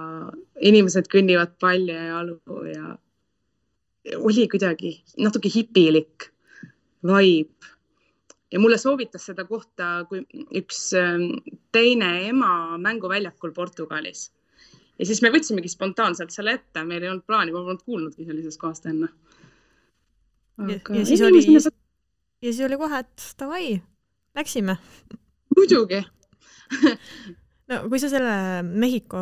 inimesed 0.60 1.08
kõnnivad 1.12 1.56
palju 1.60 1.94
ja 1.94 2.04
jalu 2.14 2.64
ja 2.70 2.96
oli 4.16 4.48
kuidagi 4.48 4.94
natuke 5.18 5.50
hipilik 5.54 6.30
vibe. 7.06 7.66
ja 8.52 8.60
mulle 8.60 8.78
soovitas 8.78 9.26
seda 9.26 9.44
kohta, 9.44 10.04
kui 10.08 10.24
üks 10.58 10.90
ähm, 10.98 11.40
teine 11.72 12.28
ema 12.28 12.78
mänguväljakul 12.78 13.52
Portugalis. 13.52 14.30
ja 14.98 15.06
siis 15.06 15.22
me 15.22 15.30
võtsimegi 15.30 15.68
spontaanselt 15.68 16.30
selle 16.30 16.56
ette, 16.58 16.84
meil 16.84 17.02
ei 17.02 17.10
olnud 17.10 17.26
plaani, 17.26 17.52
ma 17.52 17.64
polnud 17.64 17.84
kuulnudki 17.84 18.24
sellisest 18.24 18.60
kohast 18.60 18.86
enne. 18.86 19.08
ja, 20.68 20.80
ja 20.96 21.04
siis 21.04 21.22
oli, 21.22 21.44
ja 21.54 21.60
siis 22.52 22.64
oli 22.66 22.80
kohe, 22.80 23.04
et 23.04 23.28
davai, 23.38 23.82
läksime. 24.36 24.78
muidugi 25.56 26.04
no 27.70 27.84
kui 27.88 28.00
sa 28.02 28.10
selle 28.12 28.34
Mehhiko 28.66 29.20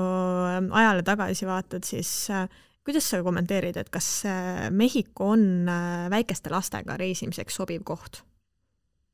ajale 0.80 1.04
tagasi 1.06 1.48
vaatad, 1.48 1.84
siis 1.87 2.11
äh, 2.34 2.46
kuidas 2.87 3.08
sa 3.11 3.20
kommenteerid, 3.24 3.76
et 3.76 3.90
kas 3.92 4.08
äh, 4.28 4.68
Mehhiko 4.74 5.32
on 5.34 5.68
äh, 5.68 6.06
väikeste 6.12 6.52
lastega 6.52 6.96
reisimiseks 7.00 7.61
sobiv 7.61 7.84
koht 7.88 8.22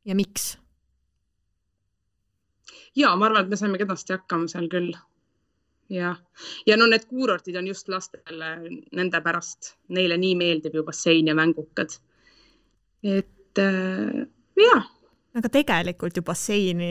ja 0.04 0.14
miks? 0.14 0.54
ja 2.94 3.14
ma 3.16 3.26
arvan, 3.26 3.44
et 3.44 3.50
me 3.50 3.58
saime 3.58 3.80
kenasti 3.80 4.14
hakkama 4.14 4.48
seal 4.50 4.70
küll. 4.72 4.94
jah, 5.90 6.20
ja 6.66 6.78
no 6.78 6.86
need 6.90 7.08
kuurortid 7.10 7.58
on 7.58 7.68
just 7.68 7.90
lastele 7.92 8.54
nende 8.94 9.20
pärast, 9.24 9.74
neile 9.88 10.18
nii 10.20 10.38
meeldib 10.38 10.78
ju 10.78 10.86
bassein 10.86 11.28
ja 11.28 11.34
mängukad. 11.34 11.98
et 13.02 13.58
äh, 13.58 14.26
jah 14.60 14.93
aga 15.34 15.50
tegelikult 15.50 16.16
ju 16.16 16.22
basseini 16.26 16.88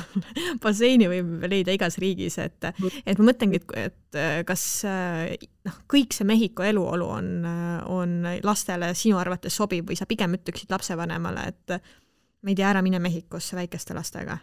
basseini 0.64 1.08
võib 1.10 1.46
leida 1.50 1.74
igas 1.76 1.98
riigis, 2.00 2.38
et, 2.40 2.68
et 3.04 3.20
ma 3.20 3.28
mõtlengi, 3.28 3.60
et, 3.60 3.74
et 3.88 4.44
kas 4.48 4.64
noh, 4.88 5.80
kõik 5.90 6.16
see 6.16 6.28
Mehhiko 6.28 6.64
eluolu 6.64 7.08
on, 7.18 7.32
on 7.92 8.20
lastele 8.44 8.94
sinu 8.96 9.20
arvates 9.20 9.56
sobiv 9.60 9.88
või 9.90 9.98
sa 10.00 10.08
pigem 10.08 10.38
ütleksid 10.38 10.72
lapsevanemale, 10.72 11.48
et 11.52 11.76
ma 11.78 12.52
ei 12.52 12.56
tea, 12.56 12.70
ära 12.70 12.84
mine 12.84 13.02
Mehhikosse 13.02 13.58
väikeste 13.58 13.96
lastega? 13.96 14.38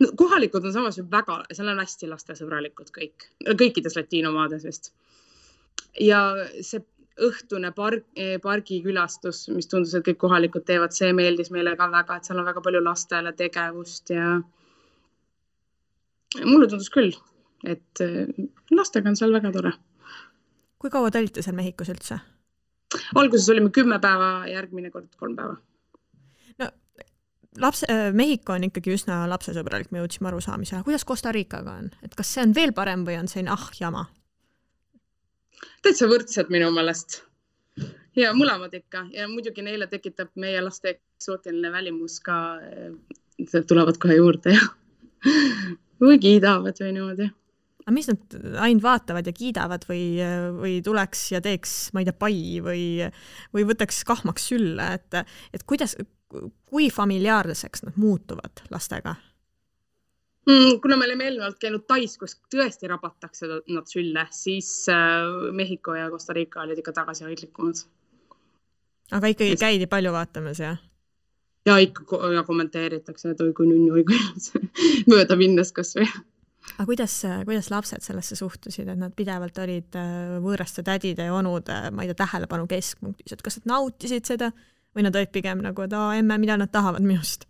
no 0.00 0.10
kohalikud 0.16 0.64
on 0.68 0.72
samas 0.72 0.98
ju 0.98 1.04
väga, 1.10 1.38
seal 1.56 1.70
on 1.72 1.80
hästi 1.80 2.08
lastesõbralikud 2.10 2.92
kõik, 2.92 3.28
kõikides 3.46 3.96
latiinomaades 3.96 4.66
vist. 4.68 4.92
ja 6.00 6.20
see 6.60 6.82
õhtune 7.20 7.72
park, 7.76 8.06
eh, 8.16 8.38
pargikülastus, 8.42 9.48
mis 9.52 9.68
tundus, 9.68 9.94
et 9.94 10.06
kõik 10.06 10.20
kohalikud 10.22 10.64
teevad, 10.64 10.94
see 10.96 11.12
meeldis 11.12 11.50
meile 11.50 11.76
ka 11.76 11.90
väga, 11.92 12.16
et 12.16 12.24
seal 12.24 12.40
on 12.40 12.48
väga 12.48 12.62
palju 12.64 12.80
lastele 12.84 13.32
tegevust 13.36 14.10
ja 14.14 14.38
mulle 16.44 16.68
tundus 16.68 16.88
küll 16.90 17.12
et 17.64 18.00
äh, 18.00 18.28
lastega 18.70 19.10
on 19.10 19.18
seal 19.18 19.32
väga 19.34 19.52
tore. 19.54 19.72
kui 20.78 20.90
kaua 20.90 21.10
te 21.10 21.22
olite 21.22 21.42
seal 21.42 21.56
Mehhikos 21.56 21.90
üldse? 21.94 22.18
alguses 23.16 23.48
olime 23.52 23.70
kümme 23.70 23.98
päeva, 24.02 24.46
järgmine 24.50 24.90
kord 24.90 25.12
kolm 25.18 25.36
päeva. 25.38 25.56
no 26.58 26.70
lapse 27.62 27.86
äh,, 27.90 28.10
Mehhiko 28.12 28.56
on 28.56 28.68
ikkagi 28.68 28.96
üsna 28.96 29.22
lapsesõbralik, 29.30 29.92
me 29.92 30.02
jõudsime 30.02 30.32
arusaamisele, 30.32 30.82
kuidas 30.86 31.06
Costa 31.08 31.32
Ricaga 31.32 31.78
on, 31.84 31.92
et 32.02 32.18
kas 32.18 32.34
see 32.34 32.44
on 32.46 32.56
veel 32.58 32.74
parem 32.76 33.06
või 33.06 33.20
on 33.20 33.30
selline 33.30 33.54
ah 33.54 33.70
jama? 33.78 34.08
Täitsa 35.82 36.08
võrdsed 36.10 36.50
minu 36.52 36.70
meelest 36.74 37.22
ja 38.16 38.32
mõlemad 38.36 38.74
ikka 38.76 39.06
ja 39.14 39.28
muidugi 39.30 39.64
neile 39.64 39.88
tekitab 39.90 40.32
meie 40.40 40.60
laste 40.62 40.96
eksootiline 40.96 41.72
välimus 41.72 42.18
ka, 42.24 42.38
tulevad 43.68 44.00
kohe 44.02 44.18
juurde 44.18 44.56
ja 44.56 44.66
või 46.02 46.18
kiidavad 46.22 46.78
või 46.82 46.92
niimoodi. 46.96 47.28
aga 47.84 47.94
mis 47.94 48.10
nad 48.10 48.38
ainult 48.64 48.84
vaatavad 48.84 49.26
ja 49.26 49.34
kiidavad 49.36 49.86
või, 49.88 50.04
või 50.58 50.78
tuleks 50.84 51.28
ja 51.32 51.40
teeks, 51.44 51.76
ma 51.94 52.02
ei 52.02 52.08
tea, 52.08 52.18
pai 52.18 52.40
või, 52.64 52.84
või 53.54 53.66
võtaks 53.70 54.02
kahmaks 54.08 54.48
sülle, 54.52 54.92
et, 54.98 55.22
et 55.54 55.66
kuidas, 55.66 55.96
kui 56.68 56.90
familiaarseks 56.90 57.86
nad 57.86 58.00
muutuvad 58.00 58.64
lastega? 58.70 59.16
Mm, 60.42 60.80
kuna 60.82 60.96
me 60.98 61.06
olime 61.06 61.28
eelnevalt 61.28 61.58
käinud 61.62 61.84
Tais, 61.86 62.16
kus 62.18 62.34
tõesti 62.50 62.88
rabatakse 62.90 63.46
nad 63.46 63.86
sülle, 63.86 64.26
siis 64.34 64.70
äh, 64.90 65.52
Mehhiko 65.54 65.94
ja 65.94 66.08
Costa 66.10 66.34
Rica 66.34 66.64
olid 66.64 66.80
ikka 66.82 66.94
tagasihoidlikumad 66.96 67.84
aga 69.12 69.30
ikkagi 69.32 69.56
käidi 69.60 69.88
palju 69.90 70.12
vaatamas, 70.14 70.60
jah? 70.62 70.80
ja 71.66 71.76
ikka 71.78 72.18
ja 72.34 72.42
kommenteeritakse, 72.46 73.32
et 73.32 73.40
oi 73.44 73.52
kui 73.56 73.68
nunnu, 73.70 73.94
oi 73.94 74.04
kui 74.06 74.18
mööda 75.12 75.36
minnes 75.38 75.72
kasvõi. 75.76 76.08
aga 76.72 76.88
kuidas, 76.88 77.20
kuidas 77.46 77.70
lapsed 77.70 78.04
sellesse 78.04 78.38
suhtusid, 78.38 78.88
et 78.88 78.98
nad 78.98 79.14
pidevalt 79.16 79.62
olid 79.62 79.98
äh, 79.98 80.36
võõraste 80.42 80.84
tädide 80.86 81.28
ja 81.28 81.38
onude, 81.38 81.78
ma 81.94 82.04
ei 82.04 82.12
tea, 82.12 82.22
tähelepanu 82.24 82.66
keskpunktis, 82.70 83.36
et 83.36 83.44
kas 83.44 83.60
nad 83.60 83.74
nautisid 83.76 84.28
seda 84.28 84.52
või 84.92 85.06
nad 85.06 85.16
olid 85.16 85.32
pigem 85.32 85.62
nagu, 85.64 85.86
et 85.86 85.96
aa, 85.96 86.16
emme, 86.18 86.38
mida 86.42 86.58
nad 86.58 86.72
tahavad 86.72 87.04
minust? 87.04 87.46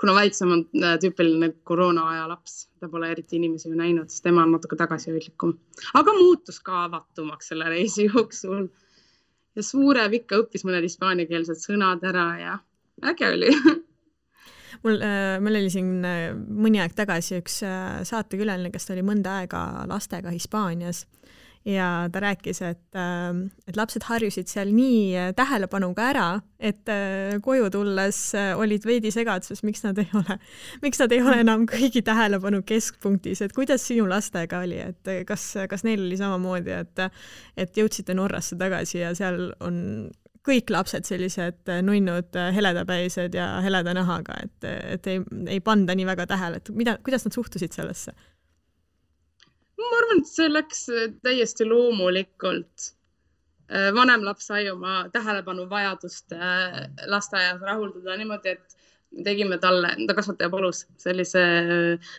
Kuna 0.00 0.14
väiksem 0.14 0.52
on 0.52 0.64
äh, 0.82 0.96
tüüpiline 1.02 1.52
koroonaaja 1.68 2.26
laps, 2.28 2.68
ta 2.80 2.88
pole 2.92 3.10
eriti 3.12 3.38
inimesi 3.38 3.70
ju 3.70 3.76
näinud, 3.78 4.10
siis 4.10 4.24
tema 4.24 4.44
on 4.46 4.54
natuke 4.56 4.76
tagasihoidlikum, 4.80 5.54
aga 5.98 6.14
muutus 6.18 6.60
ka 6.60 6.84
avatumaks 6.84 7.52
selle 7.52 7.70
reisi 7.72 8.08
jooksul. 8.10 8.68
Ja 9.56 9.62
Suurev 9.62 10.14
ikka 10.16 10.38
õppis 10.40 10.62
mõned 10.64 10.84
hispaaniakeelsed 10.86 11.60
sõnad 11.60 12.04
ära 12.08 12.28
ja 12.40 12.58
äge 13.04 13.32
oli. 13.34 13.50
Mul, 14.82 14.96
äh, 15.04 15.36
mul 15.38 15.54
oli 15.60 15.68
siin 15.70 16.00
äh, 16.08 16.32
mõni 16.34 16.80
aeg 16.82 16.94
tagasi 16.98 17.36
üks 17.38 17.60
saatekülaline, 18.08 18.72
kes 18.72 18.88
oli 18.90 19.04
mõnda 19.06 19.36
aega 19.42 19.60
lastega 19.86 20.32
Hispaanias 20.32 21.04
ja 21.64 22.08
ta 22.12 22.20
rääkis, 22.20 22.62
et, 22.62 22.96
ähm, 22.98 23.44
et 23.68 23.76
lapsed 23.76 24.02
harjusid 24.08 24.50
seal 24.50 24.72
nii 24.74 25.14
äh, 25.18 25.30
tähelepanuga 25.36 26.08
ära, 26.10 26.26
et 26.58 26.88
äh, 26.90 27.38
koju 27.42 27.68
tulles 27.70 28.18
äh, 28.38 28.50
olid 28.58 28.86
veidi 28.86 29.12
segaduses, 29.14 29.62
miks 29.66 29.84
nad 29.86 29.98
ei 30.02 30.08
ole, 30.18 30.38
miks 30.82 31.02
nad 31.02 31.14
ei 31.14 31.22
ole 31.22 31.38
enam 31.44 31.66
kõigi 31.70 32.02
tähelepanu 32.06 32.64
keskpunktis, 32.66 33.44
et 33.46 33.54
kuidas 33.54 33.86
sinu 33.86 34.08
lastega 34.10 34.64
oli, 34.66 34.80
et 34.82 35.12
kas, 35.28 35.52
kas 35.70 35.86
neil 35.86 36.02
oli 36.02 36.18
samamoodi, 36.18 36.74
et, 36.82 37.06
et 37.56 37.78
jõudsite 37.78 38.16
Norrasse 38.18 38.58
tagasi 38.58 38.98
ja 39.04 39.14
seal 39.18 39.52
on 39.62 39.78
kõik 40.42 40.72
lapsed 40.74 41.06
sellised 41.06 41.70
nunnud, 41.86 42.34
heledapäised 42.34 43.36
ja 43.38 43.60
heleda 43.62 43.94
nahaga, 43.94 44.40
et, 44.42 44.66
et 44.96 45.06
ei, 45.06 45.22
ei 45.54 45.62
panda 45.62 45.94
nii 45.94 46.08
väga 46.08 46.26
tähele, 46.34 46.58
et 46.58 46.74
mida, 46.74 46.96
kuidas 47.06 47.28
nad 47.28 47.38
suhtusid 47.38 47.78
sellesse? 47.78 48.10
Ma 49.78 49.98
arvan, 49.98 50.22
et 50.22 50.30
see 50.30 50.50
läks 50.50 50.84
äh, 50.92 51.08
täiesti 51.24 51.66
loomulikult. 51.68 52.92
Äh, 53.72 53.90
vanem 53.96 54.24
laps 54.26 54.50
sai 54.50 54.66
oma 54.70 55.06
tähelepanuvajadust 55.14 56.34
äh, 56.36 56.82
lasteaias 57.10 57.62
rahuldada 57.64 58.16
niimoodi, 58.20 58.56
et 58.56 58.76
tegime 59.24 59.58
talle, 59.60 59.94
ta 60.08 60.16
kasvataja 60.16 60.48
palus 60.52 60.86
sellise 61.00 61.42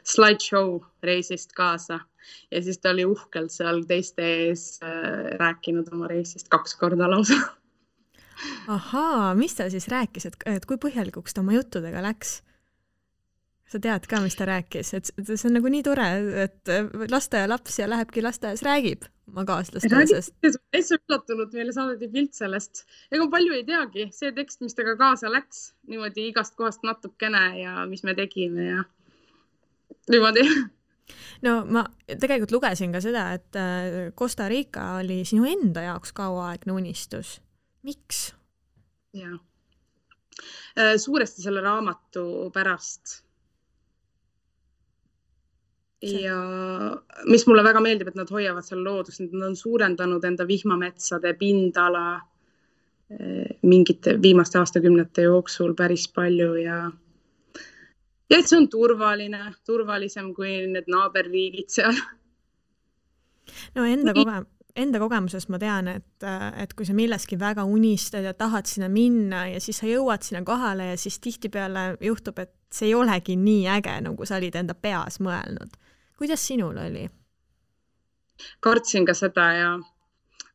slideshow 0.05 0.77
reisist 1.03 1.55
kaasa 1.57 1.99
ja 2.53 2.61
siis 2.61 2.77
ta 2.79 2.91
oli 2.93 3.05
uhkelt 3.09 3.51
seal 3.51 3.81
teiste 3.89 4.27
ees 4.45 4.77
rääkinud 5.41 5.89
oma 5.91 6.07
reisist 6.11 6.51
kaks 6.53 6.77
korda 6.77 7.09
lausa. 7.09 7.39
ahaa, 8.77 9.33
mis 9.35 9.57
ta 9.57 9.71
siis 9.73 9.89
rääkis, 9.89 10.29
et, 10.29 10.37
et 10.45 10.69
kui 10.69 10.77
põhjalikuks 10.77 11.33
ta 11.33 11.41
oma 11.41 11.57
juttudega 11.57 12.05
läks? 12.05 12.43
Sa 13.73 13.81
tead 13.81 14.05
ka, 14.09 14.21
mis 14.23 14.37
ta 14.37 14.47
rääkis, 14.49 14.93
et 14.97 15.11
see 15.25 15.47
on 15.49 15.57
nagu 15.57 15.71
nii 15.71 15.83
tore, 15.85 16.07
et 16.45 16.73
lasteaialaps 17.11 17.79
ja 17.81 17.89
lähebki 17.89 18.23
lasteaias, 18.25 18.63
räägib 18.65 19.07
oma 19.31 19.45
kaaslastele 19.47 20.05
sellest. 20.07 20.35
täitsa 20.43 20.97
üllatunud, 20.99 21.53
meile 21.55 21.73
saadeti 21.75 22.09
pilt 22.11 22.37
sellest. 22.37 22.83
ega 23.11 23.27
palju 23.31 23.55
ei 23.57 23.65
teagi, 23.67 24.07
see 24.15 24.33
tekst, 24.35 24.61
mis 24.65 24.75
temaga 24.77 24.99
kaasa 24.99 25.31
läks, 25.31 25.65
niimoodi 25.89 26.27
igast 26.31 26.57
kohast 26.59 26.85
natukene 26.87 27.43
ja 27.61 27.87
mis 27.89 28.03
me 28.03 28.15
tegime 28.17 28.67
ja 28.67 28.83
niimoodi 30.11 30.45
no 31.45 31.55
ma 31.71 31.85
tegelikult 32.07 32.53
lugesin 32.57 32.93
ka 32.95 33.01
seda, 33.03 33.25
et 33.37 33.59
äh, 33.59 34.11
Costa 34.17 34.47
Rica 34.51 34.93
oli 34.99 35.23
sinu 35.27 35.47
enda 35.49 35.87
jaoks 35.87 36.13
kauaaegne 36.15 36.75
unistus. 36.75 37.39
miks? 37.83 38.29
jaa, 39.13 39.37
äh, 40.77 40.95
suuresti 40.97 41.45
selle 41.45 41.61
raamatu 41.61 42.51
pärast 42.53 43.23
ja 46.03 46.37
mis 47.25 47.45
mulle 47.47 47.63
väga 47.63 47.81
meeldib, 47.83 48.09
et 48.11 48.19
nad 48.19 48.29
hoiavad 48.31 48.65
seal 48.65 48.83
loodust, 48.83 49.21
nad 49.23 49.47
on 49.47 49.55
suurendanud 49.55 50.23
enda 50.27 50.47
vihmametsade 50.47 51.33
pindala 51.39 52.07
eh, 53.13 53.53
mingite 53.63 54.17
viimaste 54.21 54.59
aastakümnete 54.59 55.27
jooksul 55.29 55.75
päris 55.79 56.09
palju 56.11 56.53
ja 56.59 56.79
ja 58.29 58.39
et 58.39 58.49
see 58.49 58.57
on 58.57 58.67
turvaline, 58.71 59.45
turvalisem 59.67 60.33
kui 60.35 60.55
need 60.71 60.89
naaberriigid 60.91 61.69
seal. 61.71 62.01
no 63.75 63.85
enda 63.85 64.15
koge-, 64.17 64.41
enda 64.75 65.01
kogemusest 65.03 65.51
ma 65.53 65.59
tean, 65.61 65.91
et, 65.99 66.27
et 66.57 66.73
kui 66.73 66.87
sa 66.87 66.95
milleski 66.97 67.37
väga 67.39 67.65
unistad 67.69 68.25
ja 68.25 68.33
tahad 68.33 68.67
sinna 68.69 68.89
minna 68.89 69.45
ja 69.51 69.61
siis 69.63 69.79
sa 69.83 69.87
jõuad 69.89 70.25
sinna 70.25 70.43
kohale 70.47 70.93
ja 70.93 70.99
siis 70.99 71.19
tihtipeale 71.23 71.93
juhtub, 72.01 72.39
et 72.43 72.53
see 72.73 72.89
ei 72.89 72.97
olegi 72.97 73.37
nii 73.37 73.67
äge, 73.75 73.99
nagu 74.07 74.25
sa 74.25 74.39
olid 74.41 74.57
enda 74.63 74.75
peas 74.75 75.21
mõelnud 75.23 75.79
kuidas 76.23 76.47
sinul 76.47 76.77
oli? 76.77 77.09
kartsin 78.59 79.05
ka 79.05 79.13
seda 79.13 79.47
ja 79.53 79.71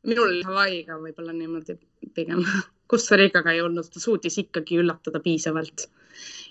minul 0.03 0.31
oli 0.31 0.41
Hawaii'ga 0.43 0.97
võib-olla 0.97 1.33
niimoodi 1.33 1.75
pigem. 2.15 2.41
Costa 2.89 3.19
Ricaga 3.19 3.53
ei 3.53 3.61
olnud, 3.61 3.85
ta 3.93 4.01
suutis 4.01 4.39
ikkagi 4.41 4.79
üllatada 4.81 5.21
piisavalt 5.21 5.85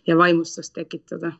ja 0.06 0.16
vaimustust 0.16 0.72
tekitada. 0.74 1.32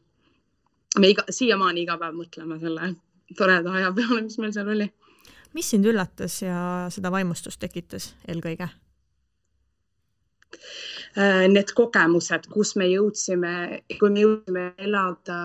me 0.99 1.13
iga, 1.15 1.23
siiamaani 1.31 1.87
iga 1.87 1.99
päev 2.03 2.19
mõtleme 2.19 2.59
selle 2.59 2.91
toreda 3.39 3.73
aja 3.79 3.93
peale, 3.95 4.25
mis 4.27 4.39
meil 4.43 4.53
seal 4.53 4.75
oli. 4.75 4.91
mis 5.55 5.71
sind 5.71 5.87
üllatas 5.87 6.43
ja 6.43 6.61
seda 6.91 7.15
vaimustust 7.15 7.61
tekitas 7.61 8.15
eelkõige? 8.27 8.69
Äh, 11.15 11.47
need 11.47 11.71
kogemused, 11.79 12.51
kus 12.51 12.75
me 12.77 12.91
jõudsime, 12.91 13.85
kui 14.01 14.11
me 14.11 14.27
jõudsime 14.27 14.73
elada 14.79 15.39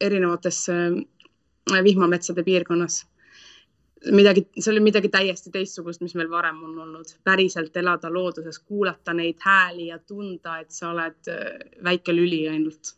erinevatesse 0.00 0.72
vihmametsade 1.72 2.44
piirkonnas. 2.44 3.06
midagi, 4.12 4.42
see 4.60 4.70
oli 4.72 4.80
midagi 4.84 5.08
täiesti 5.08 5.50
teistsugust, 5.50 6.02
mis 6.04 6.14
meil 6.14 6.28
varem 6.30 6.58
on 6.62 6.78
olnud, 6.78 7.14
päriselt 7.24 7.76
elada 7.76 8.10
looduses, 8.12 8.58
kuulata 8.58 9.14
neid 9.16 9.40
hääli 9.40 9.86
ja 9.86 9.98
tunda, 9.98 10.58
et 10.60 10.70
sa 10.70 10.90
oled 10.90 11.30
äh, 11.32 11.46
väike 11.84 12.12
lüli 12.12 12.44
ainult. 12.48 12.96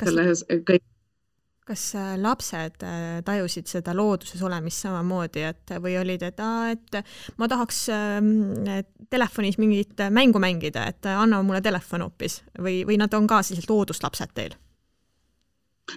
selles 0.00 0.44
kõik 0.48 0.82
kas 1.70 1.94
äh, 1.94 2.14
lapsed 2.18 2.82
äh, 2.82 3.20
tajusid 3.24 3.68
seda 3.70 3.94
looduses 3.94 4.42
olemist 4.42 4.82
samamoodi, 4.82 5.44
et 5.46 5.74
või 5.82 5.94
olid, 6.00 6.24
et 6.26 6.40
aa, 6.42 6.70
et 6.74 6.98
ma 7.38 7.46
tahaks 7.50 7.84
ähm, 7.94 8.32
telefonis 9.10 9.58
mingit 9.60 10.02
mängu 10.10 10.42
mängida, 10.42 10.88
et 10.90 11.06
anna 11.12 11.42
mulle 11.46 11.62
telefon 11.62 12.08
hoopis 12.08 12.40
või, 12.58 12.82
või 12.88 12.98
nad 12.98 13.14
on 13.14 13.30
ka 13.30 13.42
sellised 13.46 13.70
looduslapsed 13.70 14.34
teil? 14.34 14.56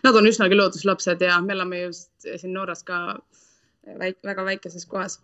Nad 0.03 0.15
on 0.15 0.27
üsnagi 0.27 0.57
looduslapsed 0.57 1.21
ja 1.21 1.39
me 1.41 1.53
elame 1.53 1.81
just 1.85 2.11
siin 2.25 2.53
Norras 2.53 2.83
ka 2.87 2.99
väik, 3.99 4.19
väga 4.23 4.45
väikeses 4.45 4.85
kohas. 4.85 5.19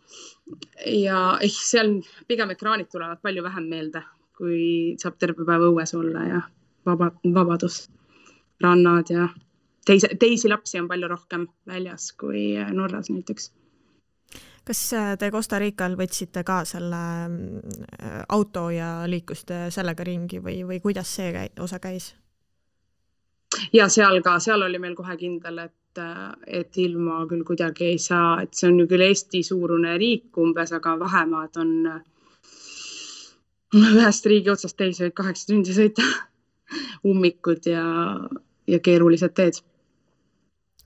ja 0.85 1.37
ehk 1.41 1.59
seal 1.63 1.93
pigem 2.27 2.55
ekraanid 2.55 2.89
tulevad 2.91 3.21
palju 3.21 3.43
vähem 3.43 3.69
meelde, 3.69 4.03
kui 4.37 4.95
saab 5.01 5.19
terve 5.19 5.45
päev 5.45 5.69
õues 5.71 5.95
olla 5.97 6.25
ja 6.27 6.41
vaba, 6.85 7.11
vabadus, 7.33 7.87
rannad 8.63 9.09
ja 9.09 9.29
teise, 9.85 10.11
teisi 10.19 10.49
lapsi 10.49 10.79
on 10.79 10.87
palju 10.87 11.07
rohkem 11.07 11.47
väljas 11.67 12.11
kui 12.19 12.51
Norras 12.73 13.09
näiteks 13.09 13.51
kas 14.69 14.81
te 15.17 15.31
Costa 15.33 15.57
Rical 15.59 15.95
võtsite 15.97 16.43
ka 16.45 16.61
selle 16.67 17.03
äh, 17.25 18.19
auto 18.29 18.67
ja 18.69 19.07
liikusite 19.09 19.67
sellega 19.73 20.05
ringi 20.05 20.41
või, 20.43 20.61
või 20.67 20.77
kuidas 20.83 21.09
see 21.15 21.31
käi, 21.33 21.47
osa 21.59 21.79
käis? 21.81 22.11
Ja 23.73 23.89
seal 23.89 24.21
ka, 24.25 24.39
seal 24.39 24.61
oli 24.65 24.79
meil 24.79 24.95
kohe 24.95 25.17
kindel, 25.17 25.65
et 25.65 25.75
et 26.47 26.77
ilma 26.77 27.23
küll 27.27 27.41
kuidagi 27.43 27.87
ei 27.91 27.97
saa, 27.99 28.41
et 28.43 28.53
see 28.53 28.69
on 28.69 28.77
ju 28.79 28.85
küll 28.87 29.03
Eesti-suurune 29.03 29.97
riik 29.99 30.37
umbes, 30.37 30.71
aga 30.77 30.93
vahemaad 30.99 31.57
on 31.59 31.71
ühest 33.75 34.25
riigi 34.29 34.51
otsast 34.53 34.77
teise 34.77 35.05
võib 35.05 35.15
kaheksa 35.19 35.49
tundi 35.49 35.73
sõita 35.75 36.05
ummikud 37.09 37.67
ja, 37.69 37.83
ja 38.69 38.79
keerulised 38.85 39.35
teed 39.37 39.59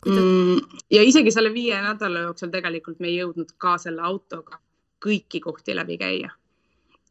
mm,. 0.08 0.80
ja 0.92 1.04
isegi 1.04 1.32
selle 1.32 1.54
viie 1.54 1.80
nädala 1.84 2.26
jooksul 2.28 2.52
tegelikult 2.54 3.00
me 3.00 3.12
ei 3.12 3.20
jõudnud 3.22 3.56
ka 3.58 3.78
selle 3.82 4.04
autoga 4.04 4.60
kõiki 5.04 5.44
kohti 5.44 5.76
läbi 5.76 5.98
käia. 6.00 6.32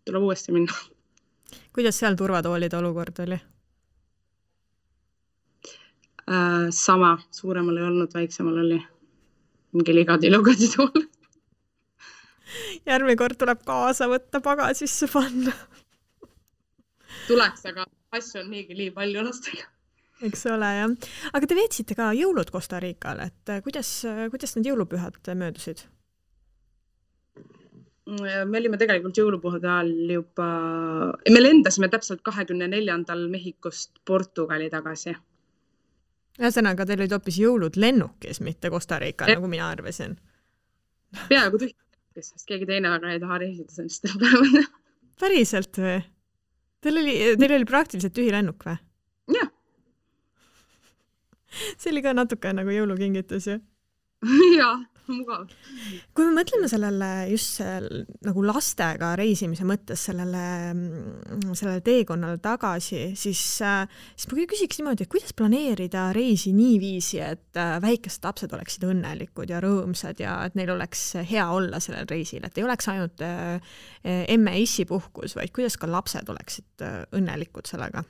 tuleb 0.05 0.29
uuesti 0.29 0.53
minna. 0.53 0.73
kuidas 1.73 1.99
seal 1.99 2.17
turvatoolide 2.17 2.77
olukord 2.77 3.25
oli 3.27 3.41
äh,? 6.29 6.69
sama, 6.71 7.17
suuremal 7.31 7.81
ei 7.81 7.89
olnud, 7.89 8.15
väiksemal 8.15 8.61
oli 8.65 8.79
mingi 9.73 9.97
ligadi-lugadi 9.97 10.71
tool 10.77 11.05
järgmine 12.87 13.17
kord 13.17 13.39
tuleb 13.41 13.63
kaasa 13.67 14.09
võtta, 14.13 14.43
pagasisse 14.45 15.09
panna 15.13 15.55
tuleks, 17.29 17.67
aga 17.73 17.87
asju 18.19 18.43
on 18.43 18.53
niigi 18.53 18.77
nii 18.79 18.91
palju 18.97 19.25
lastega 19.29 19.71
eks 20.27 20.47
ole 20.53 20.69
jah, 20.77 21.09
aga 21.33 21.49
te 21.49 21.59
veetsite 21.59 21.97
ka 21.99 22.13
jõulud 22.17 22.53
Costa 22.55 22.79
Rical, 22.83 23.25
et 23.25 23.51
äh, 23.51 23.63
kuidas, 23.65 23.91
äh, 24.09 24.29
kuidas 24.31 24.57
need 24.57 24.71
jõulupühad 24.71 25.19
möödusid? 25.35 25.87
me 28.13 28.59
olime 28.59 28.79
tegelikult 28.81 29.17
jõulupuhade 29.17 29.69
ajal 29.71 30.11
juba, 30.11 30.47
me 31.31 31.43
lendasime 31.43 31.89
täpselt 31.93 32.23
kahekümne 32.27 32.67
neljandal 32.69 33.29
Mehhikost 33.31 34.01
Portugali 34.05 34.69
tagasi. 34.73 35.15
Ühesõnaga, 36.41 36.87
teil 36.89 37.03
olid 37.03 37.15
hoopis 37.17 37.39
jõulud 37.43 37.77
lennukis, 37.77 38.41
mitte 38.45 38.71
Costa 38.73 38.99
Rical, 39.03 39.35
nagu 39.37 39.51
mina 39.51 39.69
arvasin. 39.73 40.17
peaaegu 41.29 41.61
tühja, 41.61 41.77
sest 42.21 42.47
keegi 42.49 42.69
teine 42.69 42.93
väga 42.93 43.13
ei 43.13 43.21
taha 43.21 43.41
reisida 43.45 43.75
sellistel 43.75 44.17
päevadel. 44.21 44.71
päriselt 45.23 45.83
või? 45.83 45.99
Teil 46.83 46.99
oli, 46.99 47.19
teil 47.39 47.59
oli 47.59 47.69
praktiliselt 47.69 48.15
tühi 48.17 48.33
lennuk 48.35 48.65
või? 48.67 48.79
jah 49.37 49.51
see 51.81 51.93
oli 51.93 52.03
ka 52.05 52.15
natuke 52.17 52.53
nagu 52.57 52.73
jõulukingitus 52.73 53.49
ju. 53.51 53.59
jaa, 54.59 54.77
mugav. 55.11 55.51
kui 56.15 56.27
me 56.29 56.37
mõtleme 56.37 56.69
sellele 56.71 57.09
just 57.33 57.59
seal, 57.59 57.89
nagu 58.23 58.45
lastega 58.47 59.13
reisimise 59.19 59.67
mõttes 59.67 60.05
sellele, 60.09 60.45
sellele 61.59 61.83
teekonnale 61.85 62.39
tagasi, 62.43 63.03
siis, 63.19 63.43
siis 63.59 64.31
ma 64.31 64.47
küsiks 64.53 64.79
niimoodi, 64.79 65.07
et 65.07 65.13
kuidas 65.13 65.35
planeerida 65.37 66.09
reisi 66.15 66.55
niiviisi, 66.57 67.19
et 67.25 67.63
väikesed 67.83 68.31
lapsed 68.31 68.55
oleksid 68.55 68.87
õnnelikud 68.89 69.51
ja 69.51 69.61
rõõmsad 69.65 70.23
ja 70.23 70.39
et 70.47 70.59
neil 70.59 70.75
oleks 70.77 71.05
hea 71.29 71.49
olla 71.51 71.83
sellel 71.83 72.07
reisil, 72.11 72.47
et 72.47 72.59
ei 72.59 72.67
oleks 72.67 72.91
ainult 72.93 73.27
emme-issi 74.07 74.87
puhkus, 74.89 75.37
vaid 75.39 75.55
kuidas 75.55 75.79
ka 75.81 75.91
lapsed 75.91 76.31
oleksid 76.31 76.91
õnnelikud 77.19 77.71
sellega 77.71 78.07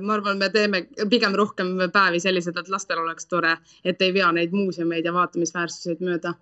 ma 0.00 0.14
arvan, 0.14 0.38
me 0.38 0.48
teeme 0.50 0.86
pigem 1.10 1.34
rohkem 1.34 1.74
päevi 1.92 2.20
sellised, 2.22 2.56
et 2.58 2.68
lastel 2.70 3.00
oleks 3.02 3.26
tore, 3.26 3.56
et 3.84 4.02
ei 4.02 4.14
vea 4.14 4.30
neid 4.32 4.54
muuseumeid 4.54 5.04
ja 5.04 5.12
vaatamisväärsuseid 5.16 6.04
mööda. 6.04 6.34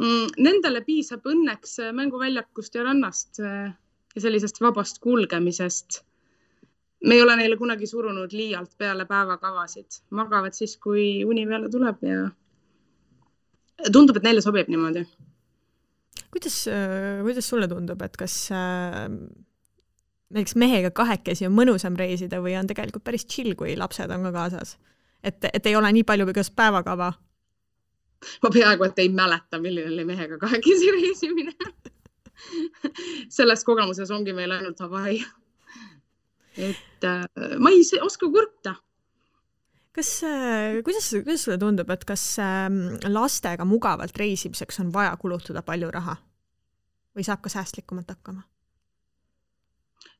Mm, 0.00 0.30
nendele 0.40 0.80
piisab 0.84 1.26
õnneks 1.28 1.76
mänguväljakust 1.92 2.74
ja 2.74 2.86
rannast 2.86 3.40
äh, 3.44 3.72
ja 4.14 4.22
sellisest 4.24 4.60
vabast 4.60 4.98
kulgemisest. 5.04 6.04
me 7.04 7.14
ei 7.14 7.22
ole 7.22 7.36
neile 7.36 7.56
kunagi 7.56 7.86
surunud 7.86 8.32
liialt 8.32 8.72
peale 8.78 9.06
päevakavasid, 9.08 10.02
magavad 10.10 10.52
siis, 10.56 10.76
kui 10.76 11.24
uni 11.24 11.46
peale 11.48 11.68
tuleb 11.72 12.02
ja 12.04 12.28
tundub, 13.92 14.16
et 14.16 14.26
neile 14.26 14.40
sobib 14.44 14.68
niimoodi. 14.68 15.04
kuidas, 16.30 16.64
äh, 16.68 17.20
kuidas 17.22 17.48
sulle 17.48 17.68
tundub, 17.68 18.02
et 18.02 18.16
kas 18.16 18.48
näiteks 20.30 20.56
mehega 20.58 20.90
kahekesi 20.94 21.46
on 21.48 21.56
mõnusam 21.56 21.96
reisida 21.98 22.40
või 22.42 22.54
on 22.58 22.68
tegelikult 22.70 23.04
päris 23.04 23.26
chill, 23.26 23.56
kui 23.58 23.76
lapsed 23.78 24.10
on 24.10 24.28
ka 24.28 24.32
kaasas? 24.36 24.76
et, 25.22 25.44
et 25.52 25.66
ei 25.66 25.76
ole 25.76 25.92
nii 25.92 26.04
palju 26.08 26.28
igast 26.32 26.54
päevakava? 26.56 27.12
ma 28.42 28.52
peaaegu 28.52 28.86
et 28.86 29.02
ei 29.02 29.08
mäleta, 29.08 29.60
milline 29.60 29.92
oli 29.94 30.04
mehega 30.04 30.38
kahekesi 30.38 30.92
reisimine 30.96 31.54
selles 33.28 33.64
kogemuses 33.64 34.10
ongi 34.10 34.32
meil 34.36 34.52
ainult 34.56 34.80
Hawaii. 34.80 35.24
et 36.56 37.04
äh, 37.04 37.26
ma 37.58 37.72
ei 37.74 37.84
oska 38.00 38.30
kurta 38.30 38.74
kas 39.92 40.22
äh,, 40.24 40.80
kuidas, 40.84 41.10
kuidas 41.24 41.44
sulle 41.44 41.58
tundub, 41.58 41.90
et 41.90 42.04
kas 42.08 42.24
äh, 42.38 42.68
lastega 43.08 43.64
mugavalt 43.64 44.16
reisimiseks 44.16 44.80
on 44.80 44.92
vaja 44.94 45.16
kulutada 45.20 45.62
palju 45.66 45.90
raha 45.90 46.16
või 47.16 47.26
saab 47.26 47.42
ka 47.42 47.52
säästlikumalt 47.52 48.10
hakkama? 48.14 48.46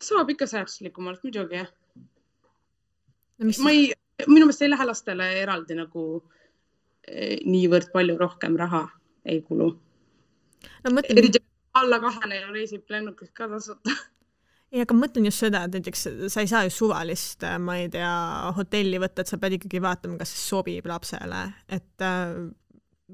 Saab 0.03 0.31
ikka 0.33 0.49
säästlikumalt 0.51 1.25
muidugi 1.25 1.65
no,. 1.65 3.47
Mis... 3.49 3.59
ma 3.65 3.73
ei, 3.73 3.91
minu 4.27 4.47
meelest 4.47 4.63
ei 4.65 4.71
lähe 4.73 4.87
lastele 4.89 5.29
eraldi 5.43 5.77
nagu 5.79 6.05
eh, 7.09 7.39
niivõrd 7.45 7.93
palju 7.95 8.19
rohkem 8.21 8.57
raha 8.61 8.87
ei 9.25 9.43
kulu 9.43 9.71
no,. 9.73 10.91
Mõtlen... 10.91 11.19
eriti 11.19 11.43
alla 11.81 12.01
kahene 12.03 12.41
reisib 12.53 12.89
lennukis 12.91 13.33
ka 13.37 13.49
tasuta 13.51 13.95
ei, 14.71 14.85
aga 14.85 14.95
ma 14.95 15.05
mõtlen 15.05 15.27
just 15.27 15.43
seda, 15.43 15.65
et 15.67 15.75
näiteks 15.75 16.07
sa 16.31 16.45
ei 16.45 16.49
saa 16.51 16.63
ju 16.67 16.73
suvalist, 16.75 17.43
äh, 17.47 17.59
ma 17.59 17.81
ei 17.81 17.89
tea, 17.93 18.13
hotelli 18.57 19.01
võtta, 19.03 19.25
et 19.25 19.33
sa 19.33 19.39
pead 19.41 19.59
ikkagi 19.59 19.83
vaatama, 19.83 20.19
kas 20.21 20.33
see 20.35 20.45
sobib 20.47 20.87
lapsele, 20.87 21.43
et 21.69 22.07
äh, 22.07 22.37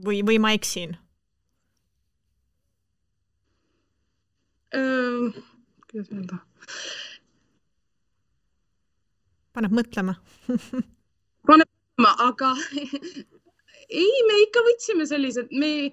või, 0.04 0.22
või 0.26 0.40
ma 0.42 0.54
eksin? 0.56 0.96
kuidas 5.86 6.10
öelda 6.12 6.36
paneb 9.56 9.74
mõtlema 9.78 10.16
paneb 11.48 11.68
mõtlema, 11.68 12.12
aga 12.28 12.52
ei, 14.02 14.14
me 14.28 14.40
ikka 14.44 14.64
võtsime 14.68 15.08
sellised, 15.08 15.52
me, 15.52 15.92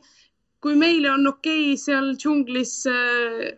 kui 0.64 0.78
meile 0.80 1.12
on 1.14 1.28
okei 1.32 1.74
okay 1.74 1.82
seal 1.82 2.14
džunglis 2.18 2.76
äh,, 2.92 3.52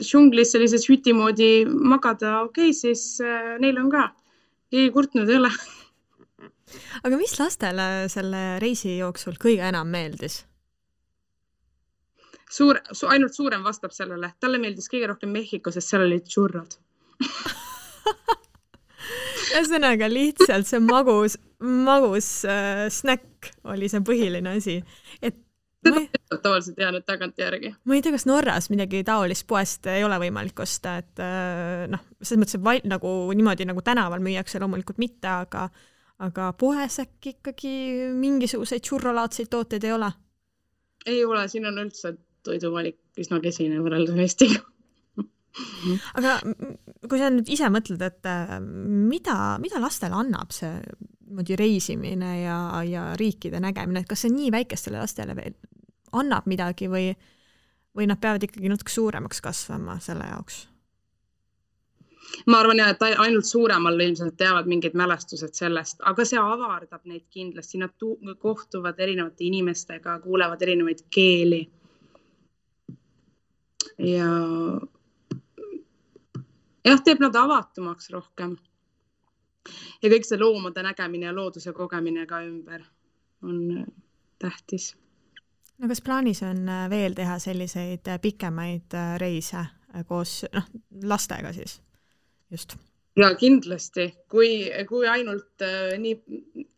džunglis 0.00 0.52
sellises 0.52 0.84
hüti 0.90 1.14
moodi 1.16 1.64
magada, 1.66 2.42
okei 2.48 2.70
okay,, 2.70 2.76
siis 2.76 3.16
äh, 3.24 3.56
neil 3.62 3.80
on 3.80 3.90
ka. 3.92 4.10
keegi 4.70 4.92
kurtnud 4.92 5.28
ei 5.30 5.38
ole 5.40 5.52
aga 7.06 7.18
mis 7.20 7.36
lastele 7.38 7.86
selle 8.12 8.42
reisi 8.62 8.96
jooksul 8.98 9.38
kõige 9.42 9.64
enam 9.68 9.90
meeldis? 9.92 10.42
Suur 12.50 12.80
su,, 12.92 13.06
ainult 13.10 13.34
suurem 13.34 13.64
vastab 13.66 13.94
sellele, 13.94 14.32
talle 14.40 14.58
meeldis 14.62 14.90
kõige 14.92 15.10
rohkem 15.12 15.32
Mehhiko, 15.34 15.72
sest 15.74 15.92
seal 15.92 16.06
olid 16.06 16.26
tšurrod 16.28 16.78
ühesõnaga 19.56 20.08
lihtsalt 20.10 20.68
see 20.68 20.80
magus, 20.82 21.38
magus 21.62 22.28
äh, 22.48 22.86
snäkk 22.92 23.50
oli 23.72 23.88
see 23.90 24.02
põhiline 24.06 24.56
asi, 24.58 24.78
et 25.22 25.36
seda 25.86 26.02
ei... 26.02 26.38
tavaliselt 26.42 26.78
jäänud 26.80 27.06
tagantjärgi. 27.06 27.72
ma 27.84 27.96
ei 27.96 28.04
tea, 28.04 28.14
kas 28.14 28.26
Norras 28.28 28.70
midagi 28.72 29.02
taolist 29.06 29.46
poest 29.48 29.86
ei 29.92 30.04
ole 30.04 30.18
võimalik 30.26 30.60
osta, 30.62 30.96
et 31.02 31.22
äh, 31.22 31.86
noh, 31.92 32.04
selles 32.20 32.42
mõttes, 32.42 32.58
et 32.58 32.66
val, 32.66 32.82
nagu 32.88 33.16
niimoodi 33.36 33.68
nagu 33.68 33.84
tänaval 33.84 34.24
müüakse 34.24 34.60
loomulikult 34.62 35.00
mitte, 35.02 35.30
aga 35.30 35.68
aga 36.26 36.52
poes 36.56 37.00
äkki 37.02 37.34
ikkagi 37.36 37.74
mingisuguseid 38.16 38.84
tšurrolaadseid 38.84 39.50
tooteid 39.52 39.84
ei 39.84 39.96
ole? 39.96 40.12
ei 41.06 41.24
ole, 41.24 41.44
siin 41.48 41.68
on 41.68 41.84
üldse 41.84 42.16
toiduvalik 42.46 42.98
üsna 43.20 43.40
kesine 43.44 43.82
võrreldes 43.82 44.22
Eestiga. 44.24 44.62
Aga 46.18 46.38
kui 47.08 47.20
sa 47.20 47.30
nüüd 47.32 47.48
ise 47.52 47.68
mõtled, 47.72 48.02
et 48.04 48.28
äh, 48.28 48.58
mida, 48.60 49.56
mida 49.62 49.80
lastele 49.80 50.18
annab 50.18 50.52
see 50.52 50.74
niimoodi 51.26 51.56
reisimine 51.58 52.32
ja, 52.42 52.58
ja 52.86 53.06
riikide 53.18 53.60
nägemine, 53.62 54.02
et 54.02 54.10
kas 54.10 54.26
see 54.26 54.34
nii 54.34 54.52
väikestele 54.54 55.00
lastele 55.00 55.34
veel 55.38 55.56
annab 56.16 56.46
midagi 56.46 56.90
või, 56.92 57.10
või 57.96 58.06
nad 58.10 58.20
peavad 58.22 58.44
ikkagi 58.46 58.70
natuke 58.70 58.92
suuremaks 58.92 59.42
kasvama 59.44 59.98
selle 60.04 60.28
jaoks? 60.30 60.66
ma 62.50 62.58
arvan 62.60 62.80
jah, 62.82 62.90
et 62.90 63.02
ainult 63.22 63.46
suuremal 63.46 64.00
ilmselt 64.02 64.36
teavad 64.38 64.66
mingid 64.70 64.96
mälestused 64.98 65.54
sellest, 65.54 66.00
aga 66.10 66.24
see 66.26 66.40
avardab 66.42 67.04
neid 67.06 67.24
kindlasti, 67.30 67.78
nad 67.78 67.94
kohtuvad 68.42 68.98
erinevate 69.00 69.46
inimestega, 69.46 70.18
kuulevad 70.24 70.62
erinevaid 70.66 71.04
keeli 71.14 71.62
ja 73.98 74.30
jah, 76.84 77.02
teeb 77.04 77.20
nad 77.20 77.36
avatumaks 77.36 78.10
rohkem. 78.10 78.56
ja 80.02 80.10
kõik 80.10 80.26
see 80.28 80.38
loomade 80.38 80.82
nägemine 80.86 81.26
ja 81.26 81.34
looduse 81.34 81.72
kogemine 81.72 82.26
ka 82.26 82.42
ümber 82.46 82.84
on 83.42 83.62
äh, 83.78 83.86
tähtis. 84.38 84.96
no 85.78 85.88
kas 85.88 86.00
plaanis 86.00 86.42
on 86.42 86.68
äh, 86.68 86.90
veel 86.90 87.14
teha 87.14 87.38
selliseid 87.38 88.08
äh, 88.08 88.20
pikemaid 88.20 88.98
reise 89.18 89.66
koos 90.08 90.44
noh, 90.52 90.68
lastega 91.02 91.52
siis 91.52 91.80
just? 92.50 92.76
ja 93.16 93.34
kindlasti, 93.34 94.10
kui, 94.28 94.68
kui 94.88 95.08
ainult 95.08 95.64
äh, 95.64 95.96
nii 95.98 96.16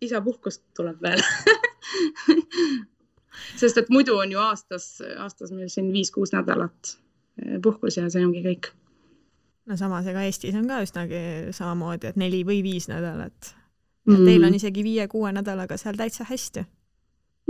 isapuhkust 0.06 0.62
tuleb 0.76 1.02
veel 1.02 1.22
sest 3.60 3.82
et 3.82 3.90
muidu 3.90 4.16
on 4.18 4.32
ju 4.32 4.40
aastas, 4.42 4.98
aastas 5.18 5.52
meil 5.54 5.70
siin 5.72 5.92
viis-kuus 5.92 6.32
nädalat 6.34 6.94
puhkus 7.62 7.98
ja 7.98 8.08
see 8.10 8.24
ongi 8.26 8.42
kõik. 8.44 8.72
no 9.68 9.76
samas, 9.76 10.06
ega 10.10 10.24
Eestis 10.26 10.56
on 10.58 10.66
ka 10.70 10.80
üsnagi 10.84 11.20
samamoodi, 11.56 12.12
et 12.12 12.20
neli 12.20 12.44
või 12.48 12.62
viis 12.64 12.88
nädalat. 12.88 13.54
Mm. 14.08 14.24
Teil 14.24 14.44
on 14.48 14.54
isegi 14.56 14.82
viie-kuue 14.86 15.32
nädalaga 15.36 15.76
seal 15.76 15.98
täitsa 15.98 16.24
hästi 16.28 16.64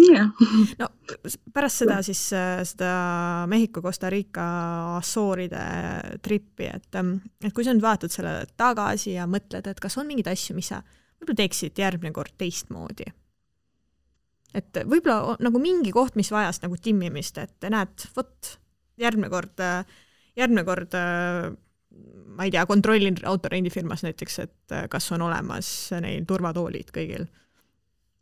jah. 0.06 0.30
no 0.78 0.88
pärast 1.54 1.82
seda 1.82 1.98
siis 2.06 2.20
äh, 2.36 2.60
seda 2.66 2.90
Mehhiko, 3.50 3.82
Costa 3.82 4.10
Rica, 4.10 4.46
Assooride 4.98 5.62
trippi, 6.22 6.68
et, 6.70 6.90
ähm, 6.98 7.16
et 7.42 7.54
kui 7.54 7.66
sa 7.66 7.74
nüüd 7.74 7.84
vaatad 7.84 8.12
sellele 8.14 8.46
tagasi 8.58 9.16
ja 9.16 9.26
mõtled, 9.30 9.66
et 9.66 9.82
kas 9.82 9.98
on 9.98 10.08
mingeid 10.08 10.30
asju, 10.32 10.56
mis 10.58 10.70
sa 10.72 10.82
võib-olla 11.18 11.40
teeksid 11.42 11.82
järgmine 11.82 12.14
kord 12.16 12.36
teistmoodi? 12.38 13.08
et 14.58 14.80
võib-olla 14.88 15.36
nagu 15.44 15.60
mingi 15.60 15.92
koht, 15.92 16.16
mis 16.16 16.30
vajas 16.32 16.62
nagu 16.62 16.78
timmimist, 16.80 17.38
et 17.42 17.68
näed, 17.68 18.08
vot 18.16 18.54
järgmine 18.98 19.30
kord, 19.32 19.64
järgmine 20.36 20.64
kord 20.68 20.94
ma 22.38 22.46
ei 22.46 22.52
tea, 22.54 22.64
kontrollin 22.66 23.18
autorendifirmas 23.26 24.04
näiteks, 24.06 24.38
et 24.44 24.78
kas 24.90 25.12
on 25.16 25.26
olemas 25.26 25.68
neil 26.00 26.26
turvatoolid 26.28 26.94
kõigil 26.94 27.26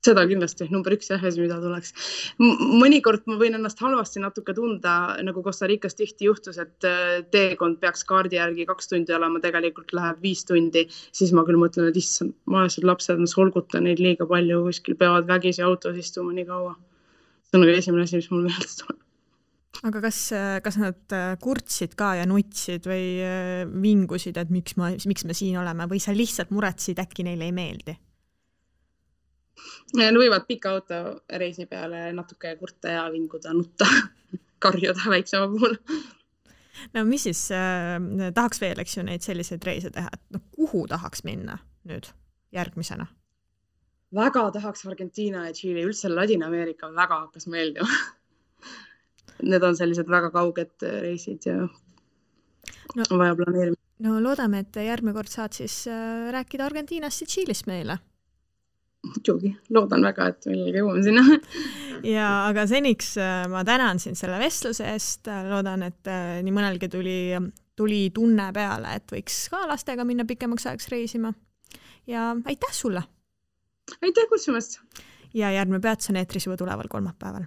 seda 0.06 0.24
kindlasti 0.28 0.68
number 0.70 0.94
üks 0.96 1.10
jah, 1.10 1.22
asi, 1.28 1.40
mida 1.42 1.58
tuleks. 1.62 1.92
mõnikord 2.38 3.26
ma 3.30 3.38
võin 3.40 3.56
ennast 3.58 3.80
halvasti 3.82 4.22
natuke 4.22 4.54
tunda, 4.56 4.94
nagu 5.26 5.42
Costa 5.46 5.68
Ricas 5.70 5.98
tihti 5.98 6.28
juhtus, 6.28 6.60
et 6.62 6.86
äh, 6.88 7.22
teekond 7.34 7.80
peaks 7.82 8.06
kaardi 8.08 8.38
järgi 8.38 8.68
kaks 8.68 8.92
tundi 8.92 9.16
olema, 9.16 9.42
tegelikult 9.42 9.94
läheb 9.96 10.22
viis 10.22 10.44
tundi, 10.48 10.86
siis 11.16 11.32
ma 11.36 11.46
küll 11.48 11.60
mõtlen, 11.62 11.90
et 11.90 11.98
issand, 12.00 12.36
vaesed 12.52 12.86
lapsed, 12.86 13.22
ma 13.22 13.30
solgutan 13.30 13.88
neid 13.88 14.02
liiga 14.02 14.28
palju, 14.30 14.62
kuskil 14.68 14.98
peavad 15.00 15.26
vägisi 15.30 15.64
autos 15.66 15.98
istuma 16.02 16.36
nii 16.36 16.46
kaua. 16.52 16.76
see 17.46 17.58
on 17.58 17.66
nagu 17.66 17.74
esimene 17.74 18.06
asi, 18.06 18.22
mis 18.22 18.30
mul 18.30 18.46
meelde 18.46 18.72
tuleb 18.82 19.05
aga 19.84 20.00
kas, 20.04 20.18
kas 20.64 20.78
nad 20.80 21.14
äh, 21.14 21.34
kurtsid 21.42 21.96
ka 21.98 22.14
ja 22.18 22.26
nutsid 22.28 22.86
või 22.88 23.06
äh, 23.24 23.62
vingusid, 23.68 24.38
et 24.40 24.52
miks 24.54 24.76
ma, 24.80 24.92
miks 25.08 25.26
me 25.28 25.36
siin 25.36 25.58
oleme 25.60 25.88
või 25.90 26.00
sa 26.02 26.14
lihtsalt 26.16 26.52
muretsesid, 26.54 27.00
äkki 27.02 27.26
neile 27.26 27.48
ei 27.48 27.54
meeldi? 27.56 27.96
Nad 29.96 30.18
võivad 30.18 30.44
pika 30.48 30.74
autoreisi 30.76 31.66
peale 31.70 32.10
natuke 32.12 32.52
kurta 32.60 32.92
ja 32.92 33.04
vinguda, 33.12 33.54
nutta 33.56 33.88
karjuda 34.64 35.10
väiksema 35.10 35.48
puhul. 35.52 35.76
no 36.94 37.04
mis 37.08 37.28
siis 37.28 37.46
äh,, 37.54 37.98
tahaks 38.34 38.60
veel, 38.60 38.80
eks 38.82 38.98
ju, 38.98 39.06
neid 39.06 39.24
selliseid 39.24 39.64
reise 39.64 39.92
teha, 39.94 40.10
et 40.12 40.36
noh, 40.36 40.44
kuhu 40.56 40.86
tahaks 40.90 41.24
minna 41.28 41.58
nüüd 41.88 42.10
järgmisena? 42.54 43.06
väga 44.16 44.50
tahaks 44.54 44.86
Argentiina 44.86 45.46
ja 45.48 45.52
Tšiili, 45.52 45.82
üldse 45.88 46.08
Ladina-Ameerika 46.12 46.90
väga 46.94 47.24
hakkas 47.26 47.48
meeldima 47.52 47.88
Need 49.42 49.64
on 49.68 49.76
sellised 49.76 50.08
väga 50.08 50.30
kauged 50.32 50.84
reisid 51.02 51.44
ja 51.48 51.56
no, 52.96 53.04
on 53.10 53.18
vaja 53.18 53.36
planeerida. 53.36 53.80
no 54.06 54.18
loodame, 54.22 54.64
et 54.64 54.76
järgmine 54.80 55.14
kord 55.16 55.32
saad 55.32 55.56
siis 55.56 55.84
äh, 55.90 56.28
rääkida 56.34 56.66
Argentiinast 56.66 57.24
ja 57.24 57.30
Tšiilist 57.30 57.68
meile 57.70 57.98
muidugi, 59.06 59.52
loodan 59.74 60.04
väga, 60.06 60.30
et 60.32 60.46
millalgi 60.50 60.80
jõuan 60.80 61.04
sinna 61.04 61.24
ja 62.16 62.28
aga 62.48 62.66
seniks 62.70 63.14
äh, 63.22 63.44
ma 63.50 63.64
tänan 63.66 64.00
sind 64.02 64.18
selle 64.18 64.38
vestluse 64.42 64.86
eest, 64.92 65.30
loodan, 65.50 65.86
et 65.86 66.10
äh, 66.10 66.38
nii 66.44 66.54
mõnelgi 66.54 66.90
tuli, 66.92 67.18
tuli 67.78 68.00
tunne 68.14 68.48
peale, 68.56 68.96
et 68.98 69.12
võiks 69.12 69.46
ka 69.52 69.64
lastega 69.70 70.06
minna 70.08 70.26
pikemaks 70.28 70.66
ajaks 70.66 70.90
reisima. 70.92 71.34
ja 72.06 72.32
aitäh 72.44 72.72
sulle! 72.72 73.04
aitäh 74.00 74.30
kutsumast! 74.32 74.80
ja 75.34 75.52
järgmine 75.54 75.80
Peats 75.84 76.10
on 76.10 76.16
eetris 76.20 76.48
juba 76.48 76.56
tuleval 76.56 76.88
kolmapäeval. 76.90 77.46